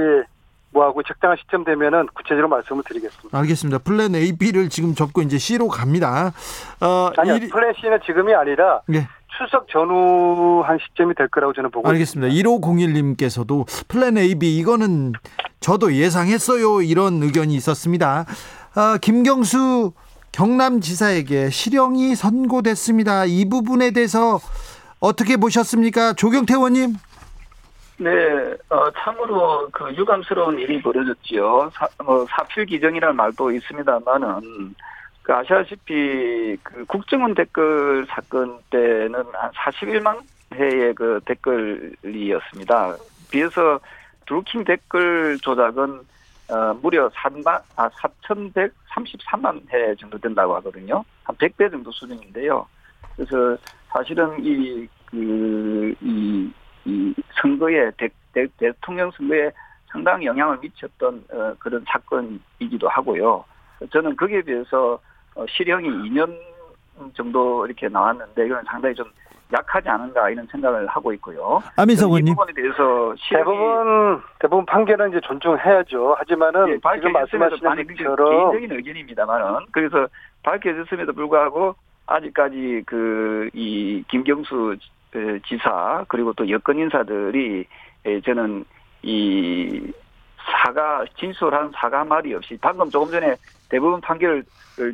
[0.71, 3.38] 뭐하고 적당한 시점 되면은 구체적으로 말씀을 드리겠습니다.
[3.38, 3.80] 알겠습니다.
[3.80, 6.34] 플랜 A, B를 지금 접고 이제 C로 갑니다.
[6.82, 7.49] 어, 아니요, 일...
[7.49, 9.07] 플랜 C는 지금이 아니라 네.
[9.38, 12.28] 추석 전후 한 시점이 될 거라고 저는 보고 알겠습니다.
[12.28, 12.57] 있습니다.
[12.57, 15.13] 1501님께서도 플랜 A, B 이거는
[15.59, 16.82] 저도 예상했어요.
[16.82, 18.26] 이런 의견이 있었습니다.
[18.76, 19.93] 어, 김경수
[20.34, 23.23] 경남지사에게 실형이 선고됐습니다.
[23.23, 24.39] 이 부분에 대해서
[24.99, 26.11] 어떻게 보셨습니까?
[26.13, 26.95] 조경태 의원님?
[27.97, 28.09] 네,
[28.69, 31.71] 어, 참으로 그 유감스러운 일이 벌어졌지요.
[31.73, 34.76] 사, 뭐 사필 기정이라는 말도 있습니다만은
[35.21, 40.19] 그 아시다시피 그 국정원 댓글 사건 때는 한 41만
[40.53, 42.97] 회의 그 댓글이었습니다.
[43.32, 43.80] 비해서
[44.28, 46.01] 드루킹 댓글 조작은
[46.47, 51.03] 어, 무려 3만, 아, 4,133만 회 정도 된다고 하거든요.
[51.23, 52.67] 한 100배 정도 수준인데요.
[53.15, 53.57] 그래서
[53.89, 56.51] 사실은 이, 그, 이,
[56.85, 59.51] 이 선거에, 대, 대, 대통령 선거에
[59.87, 63.43] 상당히 영향을 미쳤던 어, 그런 사건이기도 하고요.
[63.91, 64.99] 저는 거기에 비해서
[65.35, 66.37] 어, 실형이 2년
[67.13, 69.09] 정도 이렇게 나왔는데 이건 상당히 좀
[69.53, 71.61] 약하지 않은가 이런 생각을 하고 있고요.
[71.75, 72.33] 아민석 의원님.
[72.33, 76.15] 이 부분에 대해서 대부분 대부분 판결은 이제 존중해야죠.
[76.17, 80.07] 하지만은 예, 지금 말씀하신 것처럼 개인적인 의견입니다만은 그래서
[80.43, 81.75] 밝혀졌음에도 불구하고
[82.07, 84.75] 아직까지 그 이 김경수
[85.47, 87.65] 지사 그리고 또 여권 인사들이
[88.25, 88.65] 저는
[89.03, 89.91] 이
[90.63, 93.35] 사과 진솔한 사과 말이 없이 방금 조금 전에
[93.69, 94.43] 대부분 판결을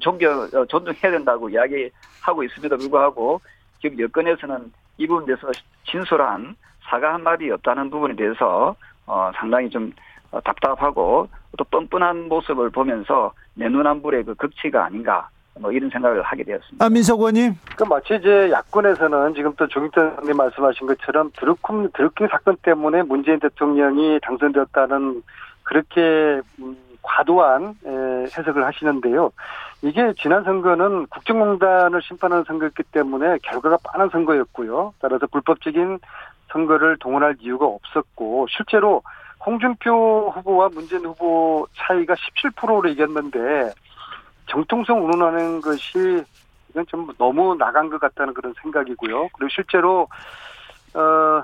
[0.01, 3.41] 존경 어, 존중해야 된다고 이야기하고 있음에도 불구하고
[3.81, 5.51] 지금 여권에서는 이 부분에 대해서
[5.85, 8.75] 진솔한 사과 한마디 없다는 부분에 대해서
[9.05, 9.91] 어, 상당히 좀
[10.31, 11.27] 어, 답답하고
[11.57, 15.29] 또 뻔뻔한 모습을 보면서 내눈안 불의 그 극치가 아닌가
[15.59, 16.83] 뭐 이런 생각을 하게 되었습니다.
[16.83, 17.53] 아, 민석 의원님.
[17.75, 23.39] 그 마치 이제 야권에서는 지금 또 조경태 의원님 말씀하신 것처럼 드루킹, 드루킹 사건 때문에 문재인
[23.39, 25.21] 대통령이 당선되었다는
[25.63, 29.31] 그렇게 음, 과도한 해석을 하시는데요.
[29.81, 34.93] 이게 지난 선거는 국정농단을 심판하는 선거였기 때문에 결과가 빠른 선거였고요.
[34.99, 35.99] 따라서 불법적인
[36.51, 39.01] 선거를 동원할 이유가 없었고 실제로
[39.45, 43.73] 홍준표 후보와 문재인 후보 차이가 17%로 이겼는데
[44.47, 46.23] 정통성 운운하는 것이
[46.69, 49.29] 이건 좀 너무 나간 것 같다는 그런 생각이고요.
[49.33, 50.07] 그리고 실제로
[50.93, 51.43] 어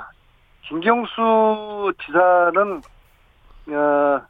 [0.68, 2.82] 김경수 지사는
[3.70, 4.22] 어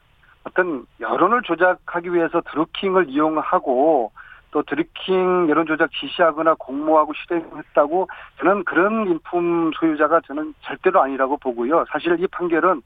[0.47, 4.11] 어떤 여론을 조작하기 위해서 드루킹을 이용하고
[4.51, 8.07] 또 드루킹 여론 조작 지시하거나 공모하고 실행했다고
[8.39, 11.85] 저는 그런 인품 소유자가 저는 절대로 아니라고 보고요.
[11.91, 12.81] 사실 이 판결은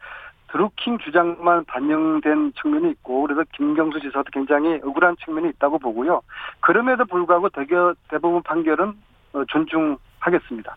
[0.51, 6.21] 드루킹 주장만 반영된 측면이 있고 그래서 김경수 지사도 굉장히 억울한 측면이 있다고 보고요.
[6.59, 8.93] 그럼에도 불구하고 대겨, 대부분 판결은
[9.33, 10.75] 어, 존중하겠습니다.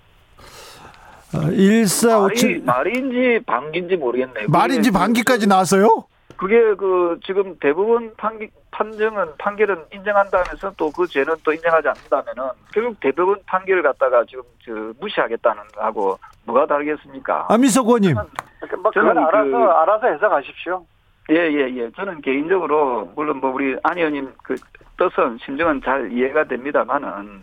[1.35, 4.47] 어, 일사오칠 말인지 반기인지 모르겠네요.
[4.49, 6.05] 말인지 반기까지 나왔어요?
[6.37, 8.39] 그게 그 지금 대부분 판,
[8.71, 14.73] 판정은 판결은 인정한다면서 또 그 죄는 또 인정하지 않는다면은 결국 대부분 판결을 갖다가 지금 저
[15.01, 17.47] 무시하겠다는 하고 뭐가 다르겠습니까?
[17.51, 18.15] 아미석 의원님.
[18.15, 20.85] 저는, 뭐 저는 알아서 그, 알아서 해석하십시오.
[21.31, 21.71] 예예예.
[21.71, 21.91] 예, 예.
[21.93, 24.55] 저는 개인적으로 물론 뭐 우리 안 의원님 그
[24.99, 27.43] 뜻은 심정은 잘 이해가 됩니다만은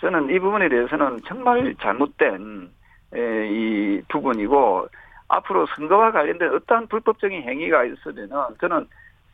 [0.00, 2.70] 저는 이 부분에 대해서는 정말 잘못된
[3.14, 4.88] 에, 이 부분이고
[5.32, 8.28] 앞으로 선거와 관련된 어떠한 불법적인 행위가 있으면은
[8.60, 8.86] 저는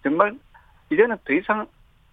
[0.02, 0.32] 정말
[0.90, 1.66] 이제는 더 이상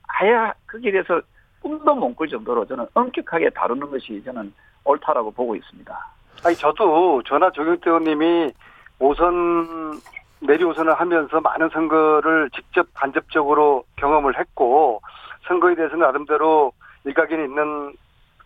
[0.07, 1.21] 아예 거기에 대해서
[1.61, 6.07] 꿈도 못 꿀 정도로 저는 엄격하게 다루는 것이 저는 옳다라고 보고 있습니다.
[6.43, 8.51] 아니 저도 전화 조경태 의원님이
[8.99, 9.99] 오선
[10.39, 15.01] 내리오선을 하면서 많은 선거를 직접 간접적으로 경험을 했고
[15.47, 16.71] 선거에 대해서는 나름대로
[17.05, 17.95] 일각에 있는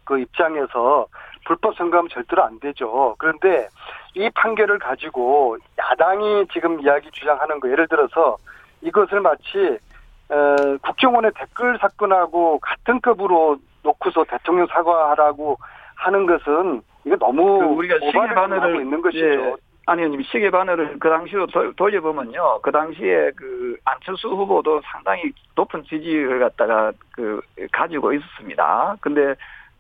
[0.04, 1.08] 그 입장에서
[1.46, 3.16] 불법 선거하면 절대로 안 되죠.
[3.20, 3.68] 그런데
[4.16, 8.38] 이 판결을 가지고 야당이 지금 이야기 주장하는 거 예를 들어서
[8.82, 9.78] 이것을 마치
[10.30, 15.58] 어, 국정원의 댓글 사건하고 같은 급으로 놓고서 대통령 사과하라고
[15.96, 19.26] 하는 것은 이거 너무 그 우리가 시계 바늘을 있는 것이죠.
[19.26, 19.56] 예.
[19.86, 22.60] 아니, 님 시계 바늘을 그 당시로 돌려보면요.
[22.62, 27.42] 그 당시에 그 안철수 후보도 상당히 높은 지지를 갖다가 그
[27.72, 28.98] 가지고 있었습니다.
[29.02, 29.34] 근데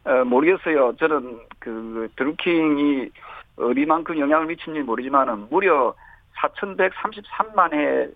[0.06, 0.96] 어, 모르겠어요.
[0.98, 3.10] 저는 그 드루킹이
[3.60, 5.94] 어디만큼 영향을 미친지 모르지만은 무려
[6.38, 8.10] 4,133만 회의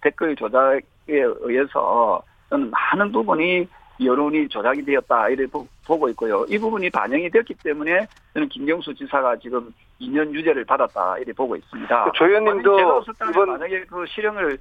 [0.00, 3.68] 댓글 조작에 의해서 많은 부분이
[4.02, 5.52] 여론이 조작이 되었다 이렇게
[5.86, 6.44] 보고 있고요.
[6.48, 12.04] 이 부분이 반영이 됐기 때문에 저는 김경수 지사가 지금 2년 유죄를 받았다 이렇게 보고 있습니다.
[12.04, 14.58] 그조 의원님도 이번 만약에 그 실형을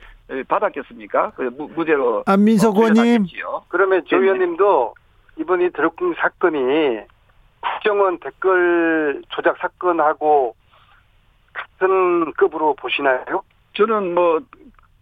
[0.48, 1.32] 받았겠습니까?
[1.38, 3.28] 그 무죄로 안민석 의원님
[3.70, 4.94] 그러면 조 의원님도
[5.38, 7.00] 이번 이 드루킹 사건이
[7.62, 10.56] 국정원 댓글 조작 사건하고
[11.54, 13.44] 같은 급으로 보시나요?
[13.74, 14.40] 저는 뭐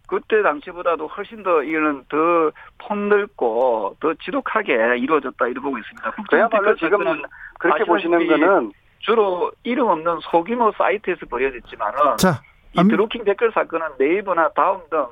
[0.06, 6.10] 그때 당시보다도 훨씬 더 이거는 더 폭넓고 더 지독하게 이루어졌다 이렇게 보고 있습니다.
[6.30, 7.22] 그야말로 지금
[7.58, 12.40] 그렇게 보시는 거는 주로 이름 없는 소규모 사이트에서 벌어졌지만은 자,
[12.72, 15.06] 이 드루킹 댓글 사건은 네이버나 다음 등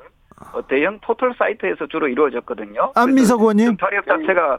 [0.69, 2.93] 대형 포털 사이트에서 주로 이루어졌거든요.
[2.95, 3.77] 안미석 의원님.
[3.77, 4.57] 자체가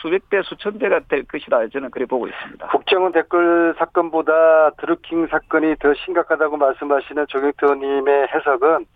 [0.00, 2.68] 수백 대 수천 대가 될 것이다 저는 그래 보고 있습니다.
[2.68, 8.86] 국정원 댓글 사건보다 드루킹 사건이 더 심각하다고 말씀하시는 조경태 의원님의 해석은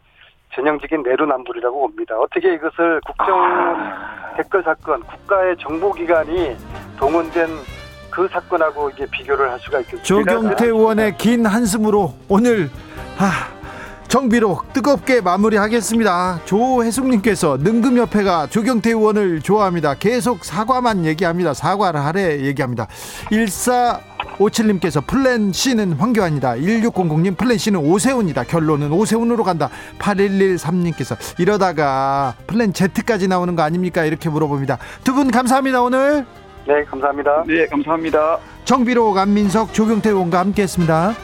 [0.55, 2.17] 전형적인 내로남불이라고 봅니다.
[2.19, 4.35] 어떻게 이것을 국정원 아...
[4.37, 6.57] 댓글 사건, 국가의 정보기관이
[6.99, 7.49] 동원된
[8.11, 10.05] 그 사건하고 이게 비교를 할 수가 있겠습니까?
[10.05, 12.71] 조경태 의원의 긴 한숨으로 오늘
[13.19, 13.53] 아,
[14.09, 16.41] 정비로 뜨겁게 마무리하겠습니다.
[16.45, 19.95] 조혜숙님께서 능금협회가 조경태 의원을 좋아합니다.
[19.95, 21.53] 계속 사과만 얘기합니다.
[21.53, 22.87] 사과를 하래 얘기합니다.
[23.33, 26.55] 1457님께서 플랜 C는 황교안이다.
[26.57, 28.45] 1600님 플랜 C는 오세훈이다.
[28.45, 29.69] 결론은 오세훈으로 간다.
[29.99, 34.05] 8113님께서 이러다가 플랜 Z까지 나오는 거 아닙니까?
[34.05, 34.79] 이렇게 물어봅니다.
[35.03, 35.81] 두 분 감사합니다.
[35.83, 36.25] 오늘.
[36.67, 37.45] 네, 감사합니다.
[37.47, 38.39] 네, 감사합니다.
[38.65, 41.15] 정비로 안민석 조경태 의원과 함께했습니다.